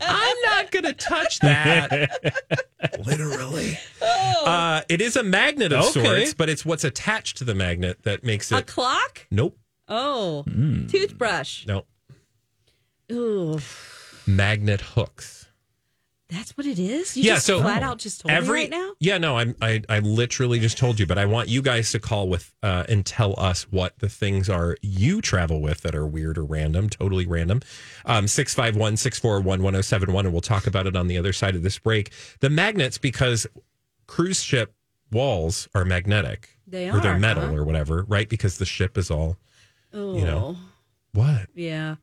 [0.02, 2.66] I'm not going to touch that.
[3.06, 3.78] Literally.
[4.02, 6.04] Uh, it is a magnet of Okay.
[6.04, 9.26] sorts, but it's what's attached to the magnet that makes it A clock?
[9.32, 9.58] nope.
[9.88, 10.44] Oh.
[10.44, 10.88] Hmm.
[10.88, 11.66] Toothbrush.
[11.66, 11.88] Nope.
[13.12, 13.60] Ooh.
[14.36, 15.48] Magnet hooks.
[16.30, 17.18] That's what it is?
[17.18, 18.92] You yeah, just so flat out just told every me right now?
[19.00, 22.00] yeah no I'm, I I literally just told you, but I want you guys to
[22.00, 26.06] call with uh, and tell us what the things are you travel with that are
[26.06, 27.62] weird or random, totally random.
[28.06, 30.86] Um, six five one six four one one zero seven one, and we'll talk about
[30.86, 32.12] it on the other side of this break.
[32.42, 33.48] The magnets because
[34.06, 34.76] cruise ship
[35.12, 36.50] walls are magnetic.
[36.68, 37.56] They or they're are, metal huh?
[37.56, 38.30] or whatever, right?
[38.30, 39.38] Because the ship is all
[39.92, 40.16] Oh.
[40.16, 40.58] you know.
[41.14, 41.48] what.
[41.56, 41.96] Yeah.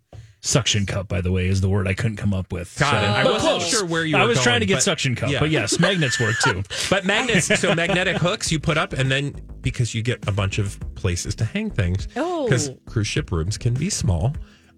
[0.47, 2.75] Suction cup, by the way, is the word I couldn't come up with.
[2.79, 3.11] Got it.
[3.11, 3.69] I But wasn't close.
[3.69, 4.21] sure where you were.
[4.21, 5.41] I were was trying to get but- suction cup, yeah.
[5.41, 6.63] but yes, magnets work too.
[6.91, 10.59] But magnets, so magnetic hooks you put up, and then because you get a bunch
[10.59, 12.07] of places to hang things.
[12.15, 12.45] Oh.
[12.45, 14.35] Because cruise ship rooms can be small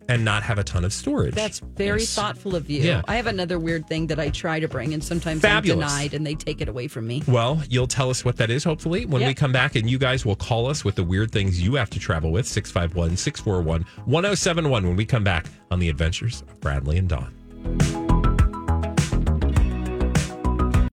[0.08, 1.34] and not have a ton of storage.
[1.34, 2.14] That's very Yes.
[2.14, 2.80] thoughtful of you.
[2.82, 3.02] Yeah.
[3.06, 5.84] I have another weird thing that I try to bring, and sometimes Fabulous.
[5.84, 7.22] I'm denied and they take it away from me.
[7.28, 10.24] Well, you'll tell us what that is, hopefully, when we come back, and you guys
[10.24, 14.86] will call us with the weird things you have to travel with 651 641 1071
[14.86, 18.07] when we come back on the adventures of Bradley and Dawn.